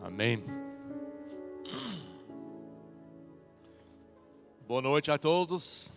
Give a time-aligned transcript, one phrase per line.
[0.00, 0.42] Amém.
[4.66, 5.92] Boa noite a todos.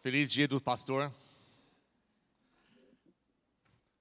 [0.00, 1.12] Feliz dia do pastor.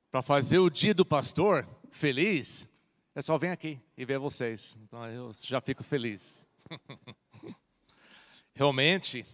[0.10, 2.68] Para fazer o dia do pastor feliz,
[3.14, 4.78] é só vir aqui e ver vocês.
[4.84, 6.46] Então eu já fico feliz.
[8.56, 9.26] Realmente,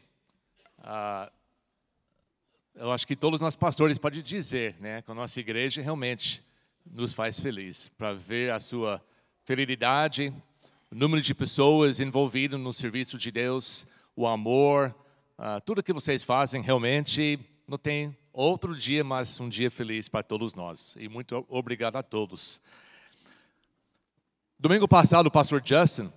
[0.80, 1.32] ah,
[2.74, 6.44] eu acho que todos nós pastores podem dizer, né, que a nossa igreja realmente
[6.86, 9.04] nos faz feliz, para ver a sua
[9.44, 10.34] fidelidade,
[10.92, 14.96] o número de pessoas envolvidas no serviço de Deus, o amor,
[15.38, 20.24] uh, tudo que vocês fazem realmente não tem outro dia, mas um dia feliz para
[20.24, 20.96] todos nós.
[21.00, 22.62] E muito obrigado a todos.
[24.60, 26.12] Domingo passado, o pastor Justin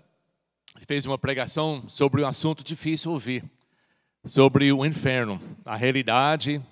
[0.86, 3.44] fez uma pregação sobre um assunto difícil ouvir,
[4.24, 6.62] sobre o inferno, a realidade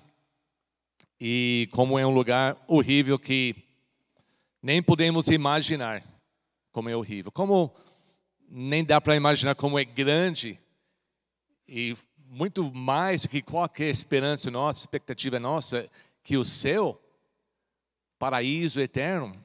[1.19, 3.64] e como é um lugar horrível que
[4.65, 6.03] nem podemos imaginar
[6.71, 7.31] como é horrível.
[7.31, 7.71] Como
[8.49, 10.59] nem dá para imaginar como é grande
[11.67, 15.87] e muito mais do que qualquer esperança nossa, expectativa nossa,
[16.23, 16.99] que o céu,
[18.17, 19.39] paraíso eterno,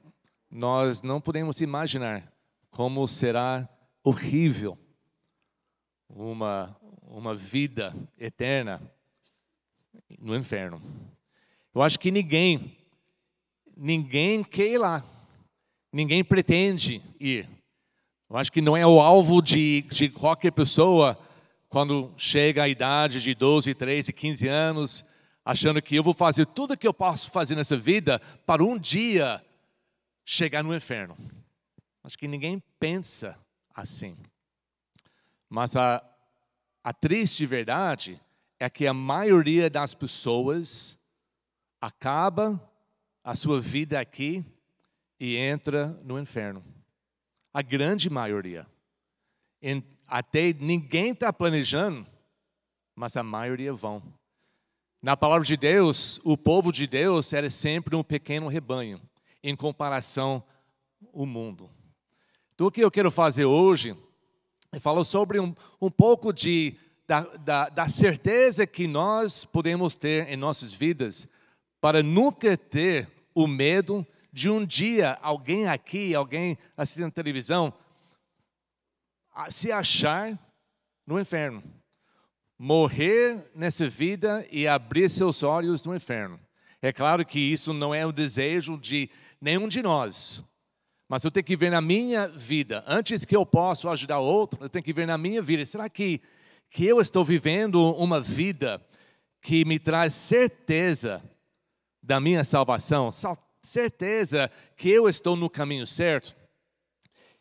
[0.51, 2.33] nós não podemos imaginar
[2.71, 3.69] como será
[4.03, 4.79] horrível
[6.09, 8.81] uma, uma vida eterna
[10.19, 10.81] no inferno.
[11.75, 12.80] Eu acho que ninguém
[13.81, 15.03] ninguém quer ir lá.
[15.91, 17.49] Ninguém pretende ir.
[18.29, 21.19] Eu acho que não é o alvo de, de qualquer pessoa
[21.69, 25.05] quando chega a idade de 12, 13, 15 anos,
[25.45, 28.79] achando que eu vou fazer tudo o que eu posso fazer nessa vida para um
[28.79, 29.43] dia
[30.25, 31.17] chegar no inferno.
[32.05, 33.37] Acho que ninguém pensa
[33.75, 34.17] assim.
[35.49, 36.05] Mas a,
[36.85, 38.21] a triste verdade
[38.59, 40.99] é que a maioria das pessoas
[41.81, 42.70] acaba
[43.23, 44.45] a sua vida aqui
[45.19, 46.65] e entra no inferno.
[47.53, 48.67] A grande maioria.
[50.07, 52.07] Até ninguém está planejando,
[52.95, 54.03] mas a maioria vão.
[55.03, 59.01] Na palavra de Deus, o povo de Deus era sempre um pequeno rebanho,
[59.43, 60.43] em comparação
[61.15, 61.71] ao mundo.
[62.55, 63.97] Então, o que eu quero fazer hoje
[64.73, 66.77] é falar sobre um, um pouco de,
[67.07, 71.27] da, da, da certeza que nós podemos ter em nossas vidas
[71.81, 77.73] para nunca ter o medo de um dia alguém aqui, alguém assistindo televisão,
[79.51, 80.39] se achar
[81.07, 81.63] no inferno.
[82.59, 86.39] Morrer nessa vida e abrir seus olhos no inferno.
[86.83, 89.11] É claro que isso não é o desejo de
[89.41, 90.45] nenhum de nós.
[91.09, 94.69] Mas eu tenho que ver na minha vida, antes que eu possa ajudar outro, eu
[94.69, 95.67] tenho que ver na minha vida.
[95.67, 96.21] Será que,
[96.69, 98.81] que eu estou vivendo uma vida
[99.41, 101.23] que me traz certeza
[102.11, 103.09] da minha salvação,
[103.63, 106.37] certeza que eu estou no caminho certo,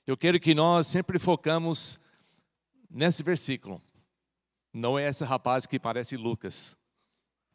[0.05, 1.99] eu quero que nós sempre focamos
[2.87, 3.81] nesse versículo.
[4.71, 6.77] Não é esse rapaz que parece Lucas,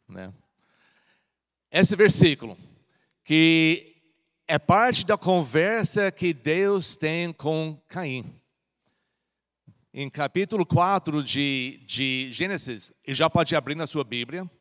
[0.09, 0.33] né?
[1.71, 2.57] Esse versículo
[3.23, 3.95] que
[4.45, 8.25] é parte da conversa que Deus tem com Caim.
[9.93, 14.51] Em capítulo 4 de, de Gênesis, e já pode abrir na sua Bíblia,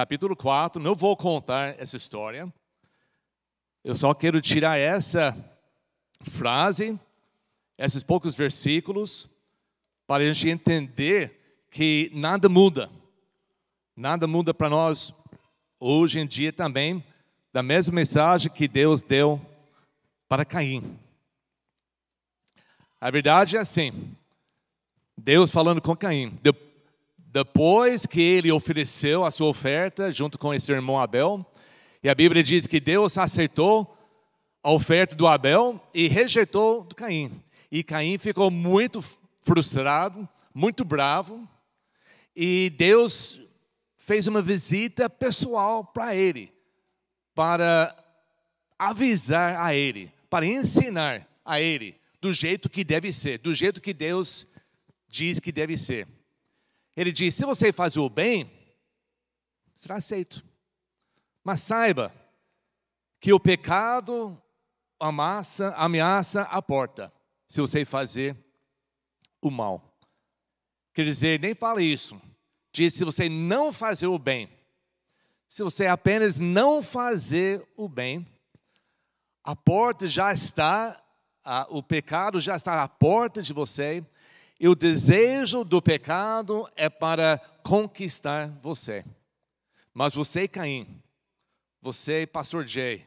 [0.00, 0.82] capítulo 4.
[0.82, 2.50] Não vou contar essa história.
[3.84, 5.36] Eu só quero tirar essa
[6.22, 6.98] frase,
[7.76, 9.28] esses poucos versículos,
[10.06, 12.90] para a gente entender que nada muda.
[13.94, 15.12] Nada muda para nós
[15.78, 17.04] hoje em dia também,
[17.52, 19.38] da mesma mensagem que Deus deu
[20.26, 20.98] para Caim.
[22.98, 24.16] A verdade é assim:
[25.14, 26.69] Deus falando com Caim, depois
[28.08, 31.46] que ele ofereceu a sua oferta junto com esse irmão Abel,
[32.02, 33.96] e a Bíblia diz que Deus aceitou
[34.62, 37.42] a oferta do Abel e rejeitou do Caim.
[37.70, 39.04] E Caim ficou muito
[39.42, 41.48] frustrado, muito bravo,
[42.34, 43.38] e Deus
[43.96, 46.52] fez uma visita pessoal para ele,
[47.34, 47.94] para
[48.78, 53.94] avisar a ele, para ensinar a ele do jeito que deve ser, do jeito que
[53.94, 54.46] Deus
[55.08, 56.08] diz que deve ser.
[56.96, 58.50] Ele diz: se você faz o bem,
[59.74, 60.44] será aceito.
[61.42, 62.14] Mas saiba
[63.18, 64.40] que o pecado
[64.98, 67.12] amassa, ameaça a porta,
[67.48, 68.36] se você fazer
[69.40, 69.96] o mal.
[70.92, 72.20] Quer dizer, nem fala isso.
[72.72, 74.50] Diz: se você não fazer o bem,
[75.48, 78.26] se você apenas não fazer o bem,
[79.42, 81.02] a porta já está,
[81.42, 84.04] a, o pecado já está à porta de você
[84.60, 89.02] e o desejo do pecado é para conquistar você.
[89.94, 91.02] Mas você, Caim,
[91.80, 93.06] você, Pastor Jay,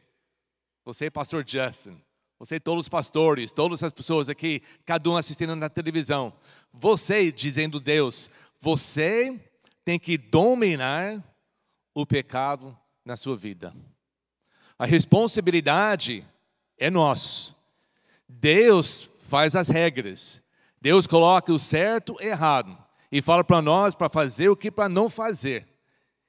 [0.84, 1.96] você, Pastor Justin,
[2.40, 6.32] você, todos os pastores, todas as pessoas aqui, cada um assistindo na televisão,
[6.72, 8.28] você dizendo Deus,
[8.60, 9.40] você
[9.84, 11.22] tem que dominar
[11.94, 13.72] o pecado na sua vida.
[14.76, 16.26] A responsabilidade
[16.76, 17.54] é nossa.
[18.28, 20.43] Deus faz as regras.
[20.84, 22.76] Deus coloca o certo e errado
[23.10, 25.66] e fala para nós para fazer o que para não fazer.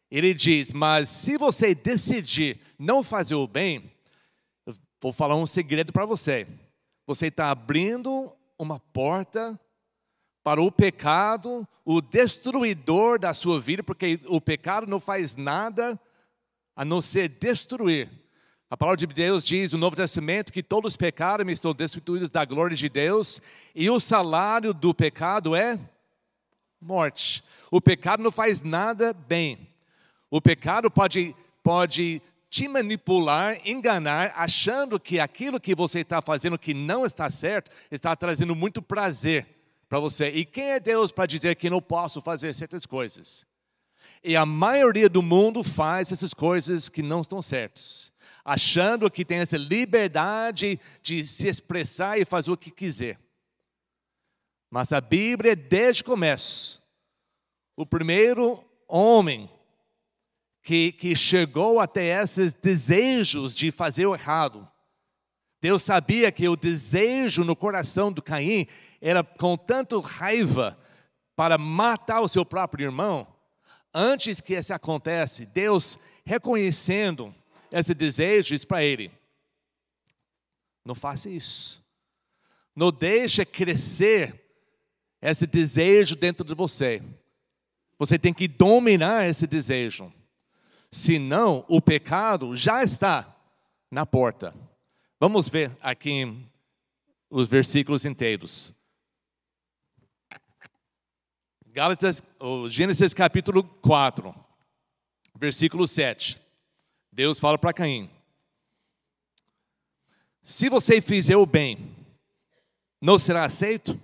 [0.09, 3.91] Ele diz: Mas se você decidir não fazer o bem,
[5.01, 6.47] vou falar um segredo para você.
[7.05, 9.59] Você está abrindo uma porta
[10.41, 15.99] para o pecado, o destruidor da sua vida, porque o pecado não faz nada
[16.73, 18.09] a não ser destruir.
[18.75, 22.43] A palavra de Deus diz no Novo Testamento que todos os pecados estão destituídos da
[22.43, 23.39] glória de Deus
[23.73, 25.79] e o salário do pecado é
[26.81, 27.41] morte.
[27.71, 29.69] O pecado não faz nada bem.
[30.29, 31.33] O pecado pode,
[31.63, 37.71] pode te manipular, enganar, achando que aquilo que você está fazendo que não está certo
[37.89, 39.47] está trazendo muito prazer
[39.87, 40.31] para você.
[40.31, 43.47] E quem é Deus para dizer que não posso fazer certas coisas?
[44.21, 48.11] E a maioria do mundo faz essas coisas que não estão certas,
[48.45, 53.19] achando que tem essa liberdade de se expressar e fazer o que quiser.
[54.69, 56.83] Mas a Bíblia, desde o começo,
[57.75, 59.49] o primeiro homem
[60.61, 64.67] que, que chegou até esses desejos de fazer o errado,
[65.59, 68.67] Deus sabia que o desejo no coração do Caim
[69.01, 70.77] era com tanto raiva
[71.35, 73.27] para matar o seu próprio irmão,
[73.93, 77.33] antes que isso acontece, Deus reconhecendo
[77.79, 79.11] esse desejo diz para ele:
[80.85, 81.83] não faça isso.
[82.75, 84.41] Não deixe crescer
[85.21, 87.01] esse desejo dentro de você.
[87.97, 90.13] Você tem que dominar esse desejo.
[90.91, 93.35] Senão, o pecado já está
[93.89, 94.53] na porta.
[95.19, 96.37] Vamos ver aqui
[97.29, 98.73] os versículos inteiros.
[101.67, 102.23] Gálatas,
[102.69, 104.33] Gênesis capítulo 4,
[105.37, 106.44] versículo 7.
[107.15, 108.09] Deus fala para Caim:
[110.43, 111.95] Se você fizer o bem,
[113.01, 113.97] não será aceito,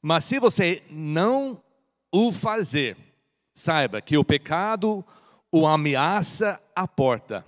[0.00, 1.60] mas se você não
[2.12, 2.96] o fazer,
[3.52, 5.04] saiba que o pecado
[5.50, 7.44] o ameaça à porta.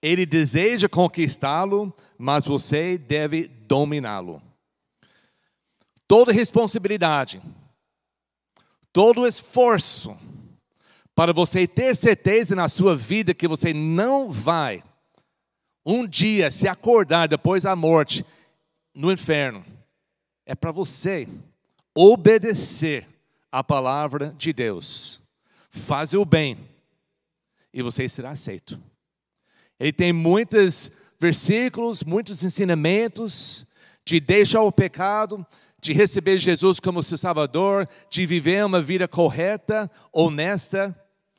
[0.00, 4.40] Ele deseja conquistá-lo, mas você deve dominá-lo.
[6.08, 7.42] Toda responsabilidade
[8.96, 10.16] todo esforço
[11.16, 14.84] para você ter certeza na sua vida que você não vai
[15.84, 18.22] um dia se acordar depois da morte
[18.94, 19.64] no inferno,
[20.44, 21.26] é para você
[21.94, 23.08] obedecer
[23.50, 25.22] a palavra de Deus,
[25.70, 26.58] fazer o bem
[27.72, 28.78] e você será aceito.
[29.80, 33.64] Ele tem muitos versículos, muitos ensinamentos
[34.04, 35.46] de deixar o pecado,
[35.80, 40.94] de receber Jesus como seu Salvador, de viver uma vida correta, honesta,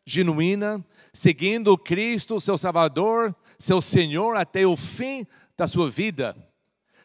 [0.07, 0.83] genuína,
[1.13, 5.27] seguindo Cristo, seu Salvador, seu Senhor, até o fim
[5.57, 6.33] da sua vida,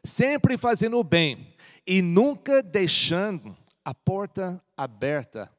[0.04, 1.52] sempre fazendo o bem
[1.84, 5.50] e nunca deixando a porta aberta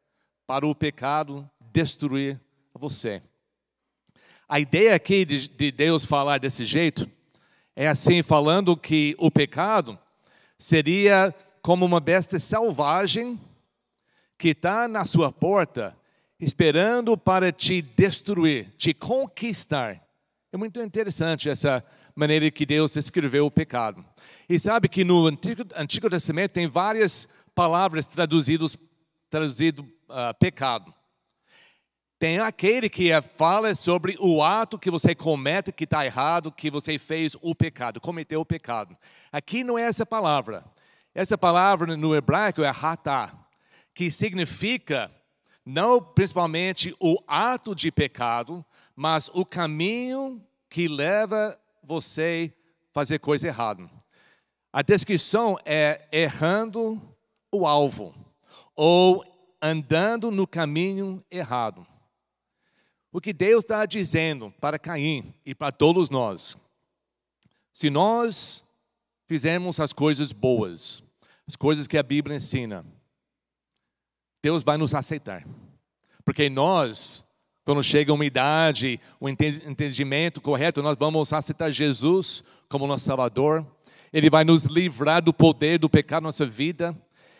[0.47, 2.39] para o pecado destruir
[2.73, 3.21] você.
[4.47, 7.09] A ideia aqui de, de Deus falar desse jeito
[7.75, 9.99] é assim, falando que o pecado
[10.57, 13.37] seria como uma besta selvagem
[14.37, 15.97] que está na sua porta,
[16.43, 20.01] esperando para te destruir, te conquistar.
[20.51, 21.83] É muito interessante essa
[22.15, 24.05] maneira que Deus escreveu o pecado.
[24.47, 28.77] E sabe que no Antigo, Antigo Testamento tem várias palavras traduzidas
[29.29, 30.93] traduzido uh, pecado.
[32.19, 36.69] Tem aquele que é, fala sobre o ato que você comete que está errado, que
[36.69, 38.95] você fez o pecado, cometeu o pecado.
[39.31, 40.63] Aqui não é essa palavra.
[41.15, 43.33] Essa palavra no hebraico é hatá,
[43.93, 45.11] que significa
[45.65, 48.65] não principalmente o ato de pecado,
[48.95, 52.53] mas o caminho que leva você
[52.89, 53.89] a fazer coisa errada.
[54.71, 57.01] A descrição é errando
[57.51, 58.13] o alvo
[58.75, 59.23] ou
[59.61, 61.85] andando no caminho errado.
[63.11, 66.57] O que Deus está dizendo para Caim e para todos nós,
[67.71, 68.65] se nós
[69.27, 71.03] fizermos as coisas boas,
[71.47, 72.83] as coisas que a Bíblia ensina,
[74.43, 75.47] Deus vai nos aceitar.
[76.25, 77.25] Porque nós,
[77.63, 83.65] quando chega uma idade, o um entendimento correto, nós vamos aceitar Jesus como nosso Salvador.
[84.11, 86.93] Ele vai nos livrar do poder do pecado na nossa vida.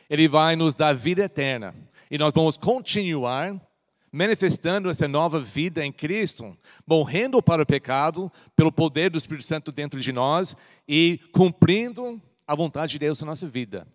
[0.10, 1.75] Ele vai nos dar vida eterna.
[2.10, 3.62] E nós vamos continuar
[4.10, 6.55] manifestando essa nova vida em Cristo,
[6.88, 10.55] morrendo para o pecado pelo poder do Espírito Santo dentro de nós
[10.88, 13.86] e cumprindo a vontade de Deus na nossa vida.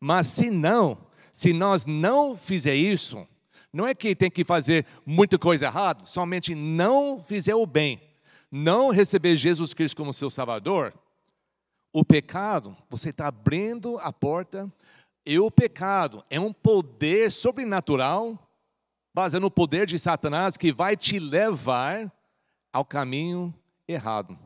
[0.00, 1.05] Mas se não,
[1.36, 3.28] se nós não fizer isso,
[3.70, 8.00] não é que tem que fazer muita coisa errada, somente não fizer o bem,
[8.50, 10.94] não receber Jesus Cristo como seu Salvador,
[11.92, 14.72] o pecado, você está abrindo a porta,
[15.26, 18.38] e o pecado é um poder sobrenatural
[19.12, 22.10] baseado no poder de Satanás que vai te levar
[22.72, 23.54] ao caminho
[23.86, 24.38] errado.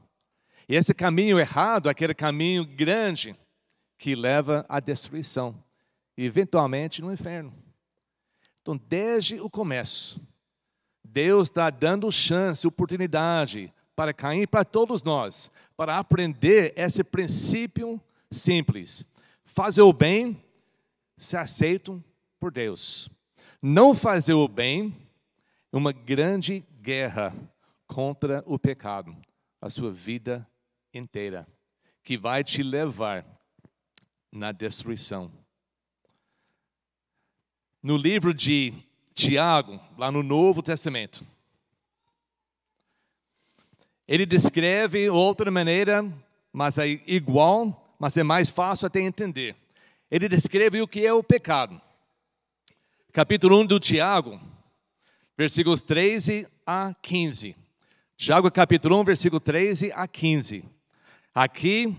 [0.68, 3.36] E esse caminho errado, aquele caminho grande
[3.96, 5.54] que leva à destruição
[6.20, 7.50] e eventualmente no inferno.
[8.60, 10.20] Então, desde o começo,
[11.02, 17.98] Deus está dando chance, oportunidade para Caim para todos nós, para aprender esse princípio
[18.30, 19.06] simples.
[19.46, 20.44] Fazer o bem,
[21.16, 22.04] se aceitam
[22.38, 23.08] por Deus.
[23.62, 24.94] Não fazer o bem
[25.72, 27.34] é uma grande guerra
[27.86, 29.16] contra o pecado,
[29.58, 30.46] a sua vida
[30.92, 31.48] inteira,
[32.02, 33.24] que vai te levar
[34.30, 35.32] na destruição.
[37.82, 38.74] No livro de
[39.14, 41.26] Tiago, lá no Novo Testamento,
[44.06, 46.04] ele descreve outra maneira,
[46.52, 49.56] mas é igual, mas é mais fácil até entender.
[50.10, 51.80] Ele descreve o que é o pecado
[53.12, 54.40] capítulo 1 do Tiago,
[55.36, 57.56] versículos 13 a 15.
[58.16, 60.64] Tiago, capítulo 1, versículo 13 a 15.
[61.34, 61.96] Aqui,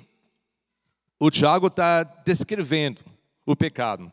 [1.19, 3.01] o Tiago está descrevendo
[3.45, 4.11] o pecado.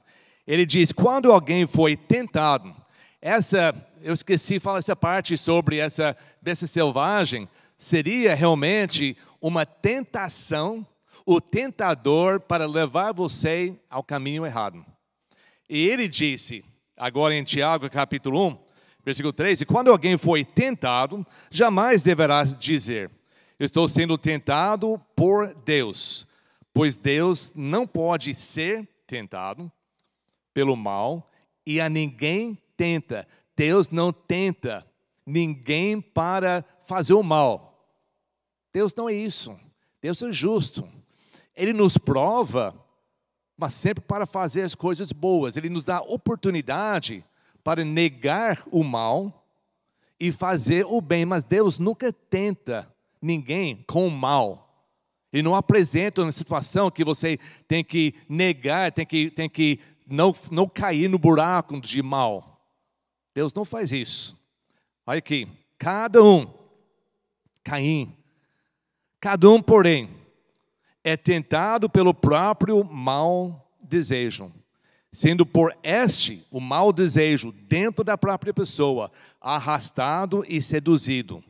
[0.48, 2.74] Ele diz: quando alguém foi tentado,
[3.20, 10.86] essa, eu esqueci falar essa parte sobre essa besta selvagem, seria realmente uma tentação,
[11.26, 14.82] o tentador para levar você ao caminho errado.
[15.68, 16.64] E ele disse:
[16.96, 18.58] agora em Tiago, capítulo 1,
[19.04, 23.10] versículo 3: E quando alguém foi tentado, jamais deverá dizer:
[23.60, 26.26] Estou sendo tentado por Deus,
[26.72, 29.70] pois Deus não pode ser tentado
[30.52, 31.30] pelo mal
[31.66, 33.26] e a ninguém tenta.
[33.56, 34.86] Deus não tenta
[35.26, 37.92] ninguém para fazer o mal.
[38.72, 39.58] Deus não é isso.
[40.00, 40.88] Deus é justo.
[41.54, 42.74] Ele nos prova
[43.58, 45.56] mas sempre para fazer as coisas boas.
[45.56, 47.24] Ele nos dá oportunidade
[47.64, 49.44] para negar o mal
[50.18, 52.88] e fazer o bem, mas Deus nunca tenta
[53.20, 54.86] ninguém com o mal.
[55.32, 57.36] Ele não apresenta uma situação que você
[57.66, 62.60] tem que negar, tem que, tem que não, não cair no buraco de mal.
[63.34, 64.36] Deus não faz isso.
[65.06, 65.48] Olha aqui,
[65.78, 66.46] cada um,
[67.68, 68.16] Caim,
[69.20, 70.08] cada um, porém,
[71.04, 74.50] é tentado pelo próprio mau desejo,
[75.12, 79.10] sendo por este, o mau desejo, dentro da própria pessoa,
[79.40, 81.44] arrastado e seduzido.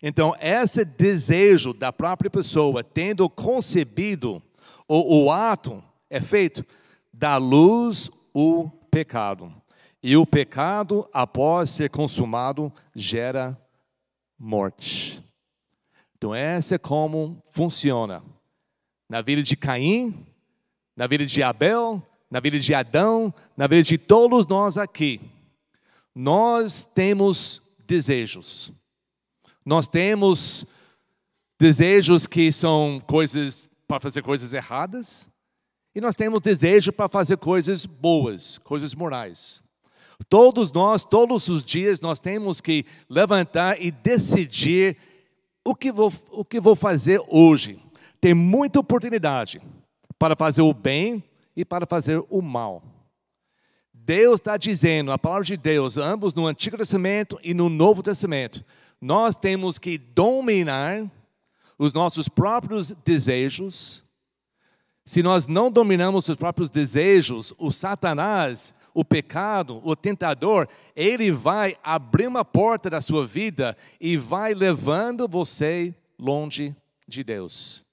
[0.00, 4.40] Então, esse desejo da própria pessoa, tendo concebido,
[4.86, 6.64] o, o ato é feito,
[7.16, 9.52] dá luz o pecado.
[10.02, 13.58] E o pecado, após ser consumado, gera
[14.38, 15.22] morte.
[16.16, 18.22] Então, essa é como funciona
[19.08, 20.26] na vida de Caim,
[20.94, 25.20] na vida de Abel, na vida de Adão, na vida de todos nós aqui.
[26.14, 28.72] Nós temos desejos.
[29.64, 30.66] Nós temos
[31.58, 35.26] desejos que são coisas para fazer coisas erradas,
[35.96, 39.64] e nós temos desejo para fazer coisas boas, coisas morais.
[40.28, 44.98] Todos nós, todos os dias, nós temos que levantar e decidir
[45.64, 47.80] o que vou, o que vou fazer hoje
[48.20, 49.58] tem muita oportunidade
[50.18, 51.24] para fazer o bem
[51.56, 52.82] e para fazer o mal.
[53.90, 58.62] Deus está dizendo, a palavra de Deus, ambos no Antigo Testamento e no Novo Testamento,
[59.00, 61.10] nós temos que dominar
[61.78, 64.05] os nossos próprios desejos.
[65.06, 71.78] Se nós não dominamos os próprios desejos, o Satanás, o pecado, o tentador, ele vai
[71.80, 76.74] abrir uma porta da sua vida e vai levando você longe
[77.06, 77.84] de Deus.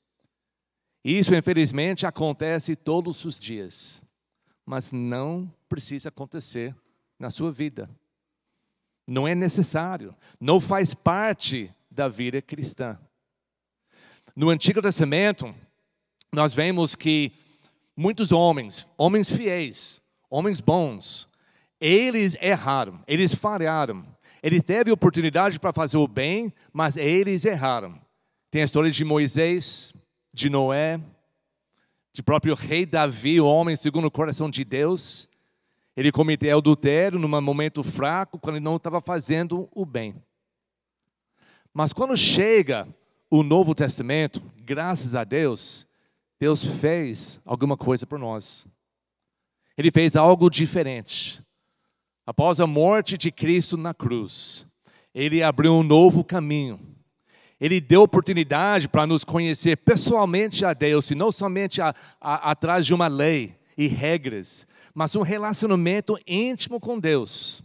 [1.06, 4.02] Isso, infelizmente, acontece todos os dias,
[4.66, 6.76] mas não precisa acontecer
[7.20, 7.88] na sua vida.
[9.06, 12.98] Não é necessário, não faz parte da vida cristã.
[14.36, 15.54] No Antigo Testamento,
[16.34, 17.32] nós vemos que
[17.96, 21.30] muitos homens, homens fiéis, homens bons,
[21.80, 24.04] eles erraram, eles falharam.
[24.42, 28.02] Eles teve oportunidade para fazer o bem, mas eles erraram.
[28.50, 29.94] Tem a história de Moisés,
[30.34, 31.00] de Noé,
[32.12, 35.30] de próprio rei Davi, o homem segundo o coração de Deus.
[35.96, 40.16] Ele cometeu adultério num momento fraco, quando ele não estava fazendo o bem.
[41.72, 42.88] Mas quando chega
[43.30, 45.88] o Novo Testamento, graças a Deus,
[46.44, 48.68] Deus fez alguma coisa por nós.
[49.78, 51.42] Ele fez algo diferente.
[52.26, 54.68] Após a morte de Cristo na cruz,
[55.16, 56.82] ele abriu um novo caminho.
[57.62, 62.86] Ele deu oportunidade para nos conhecer pessoalmente a Deus, e não somente a, a, atrás
[62.86, 67.64] de uma lei e regras, mas um relacionamento íntimo com Deus.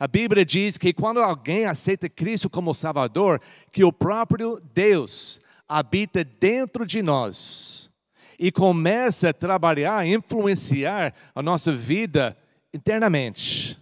[0.00, 3.38] A Bíblia diz que quando alguém aceita Cristo como Salvador,
[3.70, 7.92] que o próprio Deus habita dentro de nós
[8.38, 12.36] e começa a trabalhar, influenciar a nossa vida
[12.72, 13.78] internamente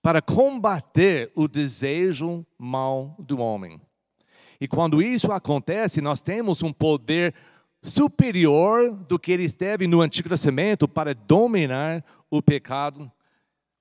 [0.00, 3.80] para combater o desejo mal do homem.
[4.60, 7.34] E quando isso acontece, nós temos um poder
[7.82, 13.10] superior do que ele esteve no Antigo Testamento para dominar o pecado,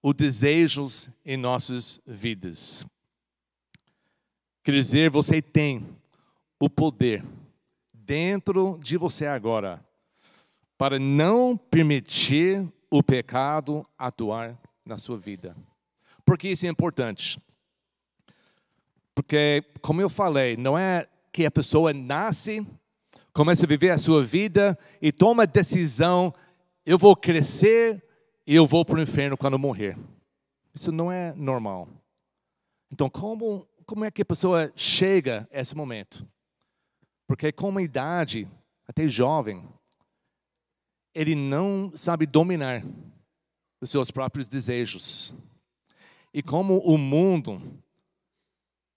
[0.01, 2.85] os desejos em nossas vidas.
[4.63, 5.87] Quer dizer, você tem
[6.59, 7.23] o poder
[7.93, 9.83] dentro de você agora
[10.81, 15.55] para não permitir o pecado atuar na sua vida.
[16.25, 17.39] Por que isso é importante?
[19.13, 22.65] Porque, como eu falei, não é que a pessoa nasce
[23.31, 26.33] começa a viver a sua vida e toma a decisão:
[26.83, 28.03] eu vou crescer
[28.47, 29.95] e eu vou para o inferno quando morrer.
[30.73, 31.89] Isso não é normal.
[32.91, 36.27] Então, como, como é que a pessoa chega a esse momento?
[37.27, 38.49] Porque, com uma idade,
[38.87, 39.63] até jovem,
[41.13, 42.83] ele não sabe dominar
[43.79, 45.33] os seus próprios desejos.
[46.33, 47.61] E como o mundo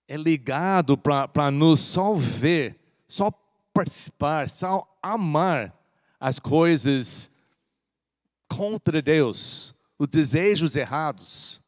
[0.07, 2.79] é ligado para nos só ver,
[3.09, 3.33] só
[3.73, 5.75] participar, só amar
[6.21, 7.31] as coisas
[8.49, 11.61] contra Deus, os desejos errados,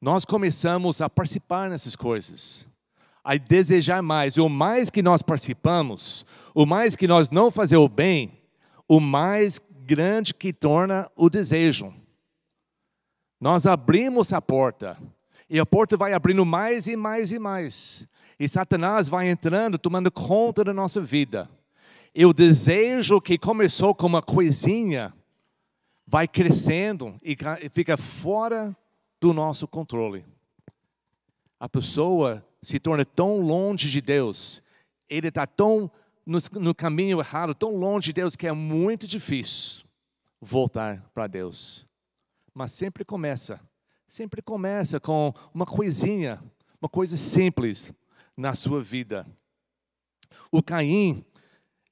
[0.00, 2.66] nós começamos a participar nessas coisas,
[3.22, 4.36] a desejar mais.
[4.36, 8.39] E o mais que nós participamos, o mais que nós não fazemos o bem,
[8.90, 11.94] o mais grande que torna o desejo.
[13.40, 14.98] Nós abrimos a porta,
[15.48, 18.08] e a porta vai abrindo mais e mais e mais.
[18.36, 21.48] E Satanás vai entrando, tomando conta da nossa vida.
[22.12, 25.14] E o desejo que começou com uma coisinha
[26.04, 27.36] vai crescendo e
[27.70, 28.76] fica fora
[29.20, 30.26] do nosso controle.
[31.60, 34.60] A pessoa se torna tão longe de Deus,
[35.08, 35.88] ele está tão
[36.24, 39.84] no, no, caminho errado, tão longe de Deus, que é muito difícil
[40.40, 41.86] voltar para Deus.
[42.54, 43.60] Mas sempre começa,
[44.08, 46.42] sempre começa com uma coisinha,
[46.80, 47.92] uma coisa simples
[48.36, 49.26] na sua vida.
[50.50, 51.24] O Caim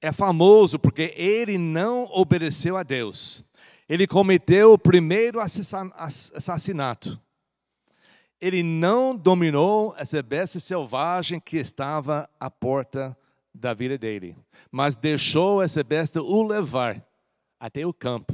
[0.01, 3.43] é famoso porque ele não obedeceu a Deus.
[3.87, 7.19] Ele cometeu o primeiro assassinato.
[8.39, 13.17] Ele não dominou essa besta selvagem que estava à porta
[13.53, 14.35] da vida dele,
[14.71, 17.05] mas deixou essa besta o levar
[17.59, 18.33] até o campo,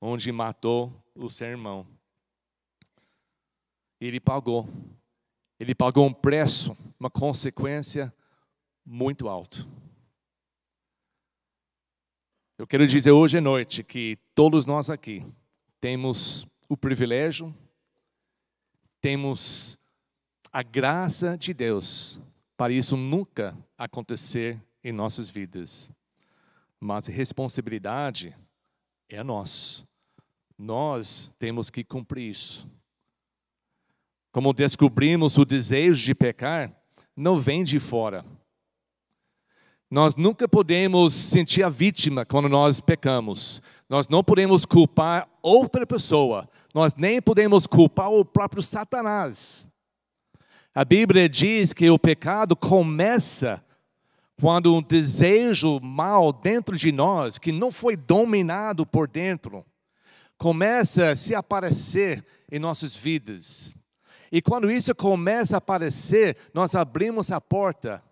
[0.00, 1.86] onde matou o seu irmão.
[4.00, 4.68] Ele pagou
[5.60, 8.12] ele pagou um preço, uma consequência
[8.82, 9.68] muito alto.
[12.56, 15.22] Eu quero dizer hoje à noite que todos nós aqui
[15.78, 17.54] temos o privilégio,
[19.02, 19.76] temos
[20.50, 22.18] a graça de Deus
[22.60, 25.90] para isso nunca acontecer em nossas vidas.
[26.78, 28.36] Mas a responsabilidade
[29.08, 29.82] é nossa.
[30.58, 32.70] Nós temos que cumprir isso.
[34.30, 36.70] Como descobrimos, o desejo de pecar
[37.16, 38.26] não vem de fora.
[39.90, 43.62] Nós nunca podemos sentir a vítima quando nós pecamos.
[43.88, 46.46] Nós não podemos culpar outra pessoa.
[46.74, 49.66] Nós nem podemos culpar o próprio Satanás.
[50.72, 53.62] A Bíblia diz que o pecado começa
[54.40, 59.66] quando um desejo mal dentro de nós, que não foi dominado por dentro,
[60.38, 63.74] começa a se aparecer em nossas vidas.
[64.32, 68.02] E quando isso começa a aparecer, nós abrimos a porta.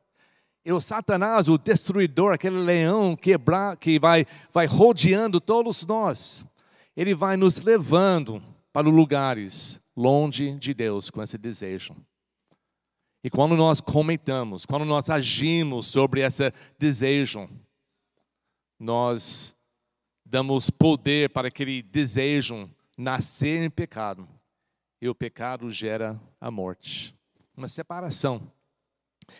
[0.64, 6.44] E o Satanás, o destruidor, aquele leão quebrar, que vai, vai rodeando todos nós,
[6.97, 8.42] ele vai nos levando
[8.73, 11.94] para lugares longe de Deus com esse desejo.
[13.23, 17.49] E quando nós comentamos, quando nós agimos sobre esse desejo,
[18.79, 19.57] nós
[20.25, 24.29] damos poder para aquele desejo nascer em pecado
[25.01, 27.15] e o pecado gera a morte.
[27.57, 28.53] Uma separação.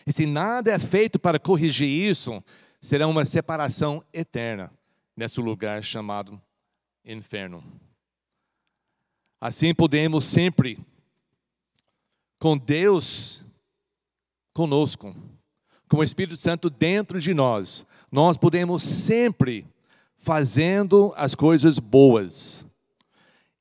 [0.05, 2.43] E se nada é feito para corrigir isso,
[2.81, 4.71] será uma separação eterna
[5.15, 6.41] nesse lugar chamado
[7.03, 7.63] inferno.
[9.41, 10.79] Assim podemos sempre,
[12.37, 13.43] com Deus
[14.59, 15.15] conosco,
[15.87, 19.65] com o Espírito Santo dentro de nós, nós podemos sempre
[20.17, 22.67] fazendo as coisas boas.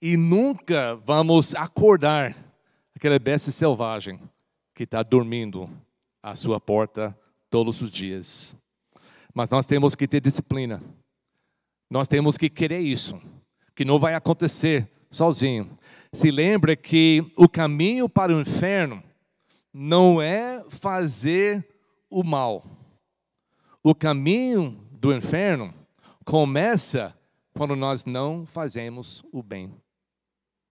[0.03, 2.37] E nunca vamos acordar
[2.97, 4.19] aquela besta selvagem
[4.75, 5.71] que está dormindo
[6.21, 7.17] à sua porta
[7.49, 8.57] todos os dias.
[9.33, 10.83] Mas nós temos que ter disciplina.
[11.89, 13.23] Nós temos que querer isso,
[13.73, 15.79] que não vai acontecer sozinho.
[16.13, 19.01] Se lembra que o caminho para o inferno
[19.81, 21.65] não é fazer
[22.11, 22.65] o mal.
[23.81, 25.73] O caminho do inferno
[26.25, 27.17] começa
[27.55, 29.73] quando nós não fazemos o bem.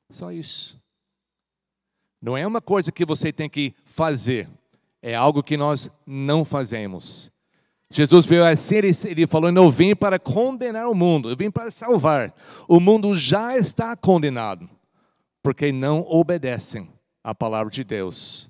[0.09, 0.77] Só isso.
[2.21, 4.49] Não é uma coisa que você tem que fazer,
[5.01, 7.31] é algo que nós não fazemos.
[7.89, 11.71] Jesus veio assim, ele, ele falou: Não vim para condenar o mundo, eu vim para
[11.71, 12.35] salvar.
[12.67, 14.69] O mundo já está condenado,
[15.41, 16.91] porque não obedecem
[17.23, 18.49] à palavra de Deus.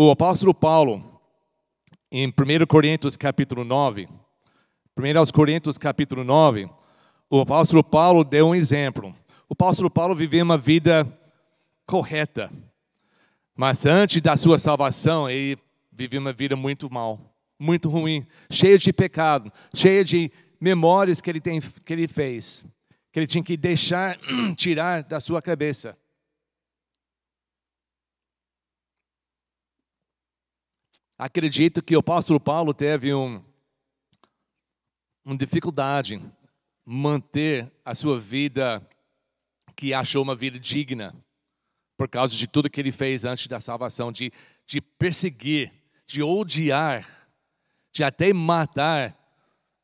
[0.00, 1.20] O apóstolo Paulo,
[2.12, 2.32] em 1
[2.68, 4.08] Coríntios capítulo 9,
[4.96, 6.70] 1 Coríntios capítulo 9,
[7.28, 9.12] o apóstolo Paulo deu um exemplo.
[9.48, 11.04] O apóstolo Paulo vivia uma vida
[11.84, 12.48] correta,
[13.56, 15.58] mas antes da sua salvação, ele
[15.90, 17.18] vivia uma vida muito mal
[17.58, 20.30] muito ruim, cheio de pecado, cheio de
[20.60, 22.64] memórias que ele, tem, que ele fez,
[23.10, 24.16] que ele tinha que deixar,
[24.54, 25.98] tirar da sua cabeça.
[31.18, 33.42] Acredito que o apóstolo Paulo teve um,
[35.24, 36.22] uma dificuldade
[36.86, 38.86] manter a sua vida
[39.74, 41.14] que achou uma vida digna
[41.96, 44.32] por causa de tudo que ele fez antes da salvação, de,
[44.64, 45.72] de perseguir,
[46.06, 47.28] de odiar
[47.92, 49.18] de até matar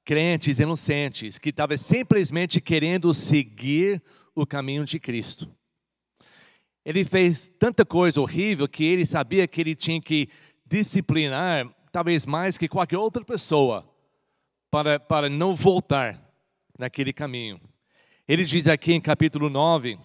[0.05, 4.03] crentes inocentes que estavam simplesmente querendo seguir
[4.35, 5.53] o caminho de Cristo.
[6.85, 10.29] Ele fez tanta coisa horrível que ele sabia que ele tinha que
[10.67, 13.89] disciplinar, talvez mais que qualquer outra pessoa,
[14.71, 16.21] para, para não voltar
[16.79, 17.61] naquele caminho.
[18.27, 19.99] Ele diz aqui em capítulo 9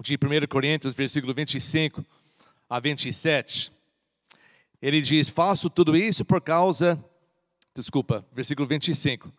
[0.00, 2.04] de 1 Coríntios, versículo 25
[2.68, 3.72] a 27,
[4.82, 6.98] ele diz: Faço tudo isso por causa
[7.74, 9.32] desculpa, versículo 25.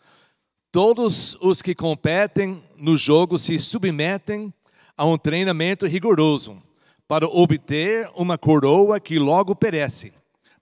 [0.71, 4.53] Todos os que competem no jogo se submetem
[4.97, 6.61] a um treinamento rigoroso
[7.07, 10.11] para obter uma coroa que logo perece.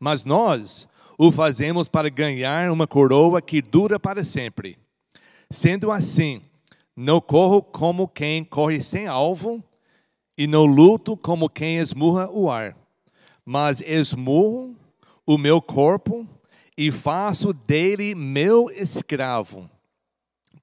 [0.04, 0.86] Mas nós
[1.18, 4.78] o fazemos para ganhar uma coroa que dura para sempre.
[5.50, 6.42] Sendo assim,
[6.94, 9.64] não corro como quem corre sem alvo,
[10.38, 12.76] e não luto como quem esmurra o ar,
[13.46, 14.76] mas esmurro
[15.26, 16.28] o meu corpo
[16.78, 19.70] e faço dele meu escravo,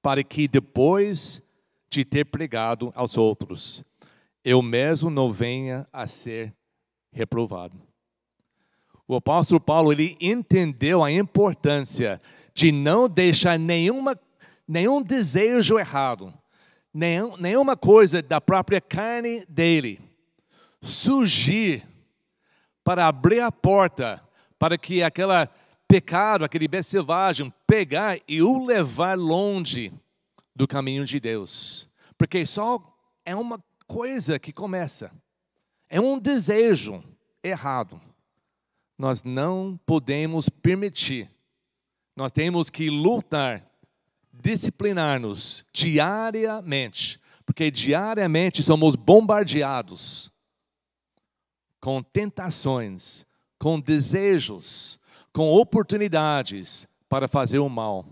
[0.03, 1.41] para que depois
[1.89, 3.83] de ter pregado aos outros,
[4.45, 6.53] eu mesmo não venha a ser
[7.11, 7.90] reprovado.
[9.11, 12.21] O apóstolo Paulo ele entendeu a importância
[12.53, 14.17] de não deixar nenhuma,
[14.65, 16.33] nenhum desejo errado,
[16.93, 19.99] nenhum, nenhuma coisa da própria carne dele
[20.81, 21.85] surgir
[22.85, 24.23] para abrir a porta
[24.57, 25.45] para que aquela
[25.89, 29.91] pecado, aquele bem selvagem, pegar e o levar longe
[30.55, 31.91] do caminho de Deus.
[32.17, 32.81] Porque só
[33.25, 35.11] é uma coisa que começa,
[35.89, 37.03] é um desejo
[37.43, 37.99] errado.
[39.01, 41.27] Nós não podemos permitir,
[42.15, 43.65] nós temos que lutar,
[44.31, 50.31] disciplinar-nos diariamente, porque diariamente somos bombardeados
[51.79, 53.25] com tentações,
[53.57, 54.99] com desejos,
[55.33, 58.05] com oportunidades para fazer o mal.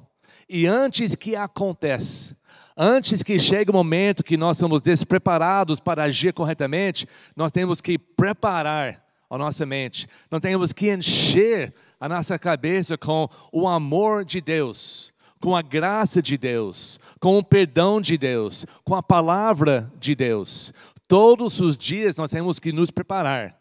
[0.50, 2.36] E antes que aconteça,
[2.76, 8.00] antes que chegue o momento que nós somos despreparados para agir corretamente, nós temos que
[8.00, 14.42] preparar a nossa mente, nós temos que encher a nossa cabeça com o amor de
[14.42, 20.16] Deus, com a graça de Deus, com o perdão de Deus, com a palavra de
[20.16, 20.74] Deus.
[21.08, 23.56] Todos os dias nós temos que nos preparar,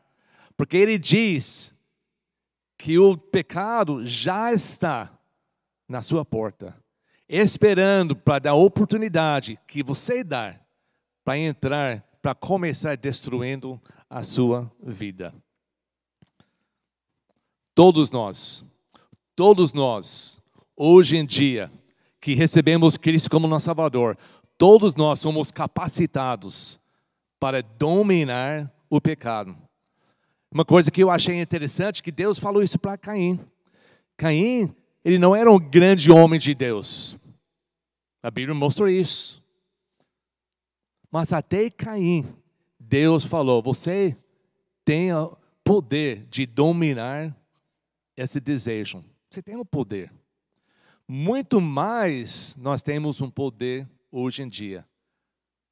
[0.57, 1.75] porque Ele diz
[2.79, 5.13] que o pecado já está
[5.89, 6.77] na sua porta,
[7.29, 10.59] esperando para dar oportunidade que você dá
[11.25, 15.35] para entrar, para começar destruindo a sua vida.
[17.79, 18.65] Todos nós,
[19.37, 20.43] todos nós,
[20.77, 21.71] hoje em dia,
[22.21, 24.19] que recebemos Cristo como nosso Salvador,
[24.59, 26.81] todos nós somos capacitados
[27.39, 29.57] para dominar o pecado.
[30.51, 33.39] Uma coisa que eu achei interessante que Deus falou isso para Caim.
[34.17, 37.17] Caim, ele não era um grande homem de Deus.
[38.21, 39.41] A Bíblia mostrou isso.
[41.13, 42.27] Mas até Caim
[42.77, 44.17] Deus falou: você
[44.85, 47.38] tem o poder de dominar
[48.23, 49.05] esse desejo.
[49.31, 50.13] Você tem o poder.
[51.07, 54.85] Muito mais nós temos um poder hoje em dia,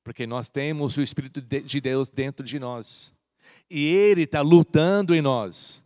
[0.04, 3.12] porque nós temos o Espírito de Deus dentro de nós.
[3.68, 5.84] E Ele está lutando em nós,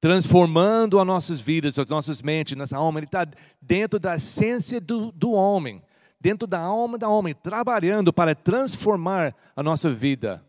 [0.00, 2.98] transformando as nossas vidas, as nossas mentes, nossa alma.
[2.98, 3.26] Ele está
[3.60, 5.82] dentro da essência do, do homem,
[6.18, 10.42] dentro da alma da homem, trabalhando para transformar a nossa vida.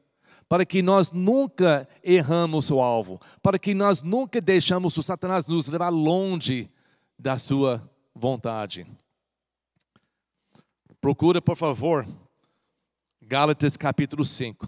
[0.48, 5.68] Para que nós nunca erramos o alvo, para que nós nunca deixamos o Satanás nos
[5.68, 6.70] levar longe
[7.18, 8.86] da sua vontade.
[11.00, 12.08] Procura, por favor,
[13.22, 14.68] Gálatas capítulo 5.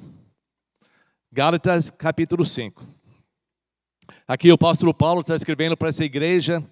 [1.32, 2.84] Gálatas capítulo 5.
[4.28, 6.64] Aqui o apóstolo Paulo está escrevendo para essa igreja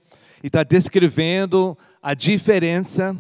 [0.42, 3.16] e está descrevendo a diferença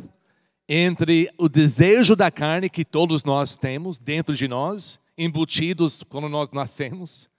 [0.68, 6.50] entre o desejo da carne que todos nós temos dentro de nós, embutidos quando nós
[6.52, 7.30] nascemos,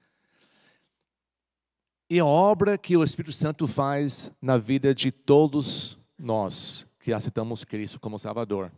[2.09, 7.65] e a obra que o Espírito Santo faz na vida de todos nós que aceitamos
[7.65, 8.71] Cristo como Salvador.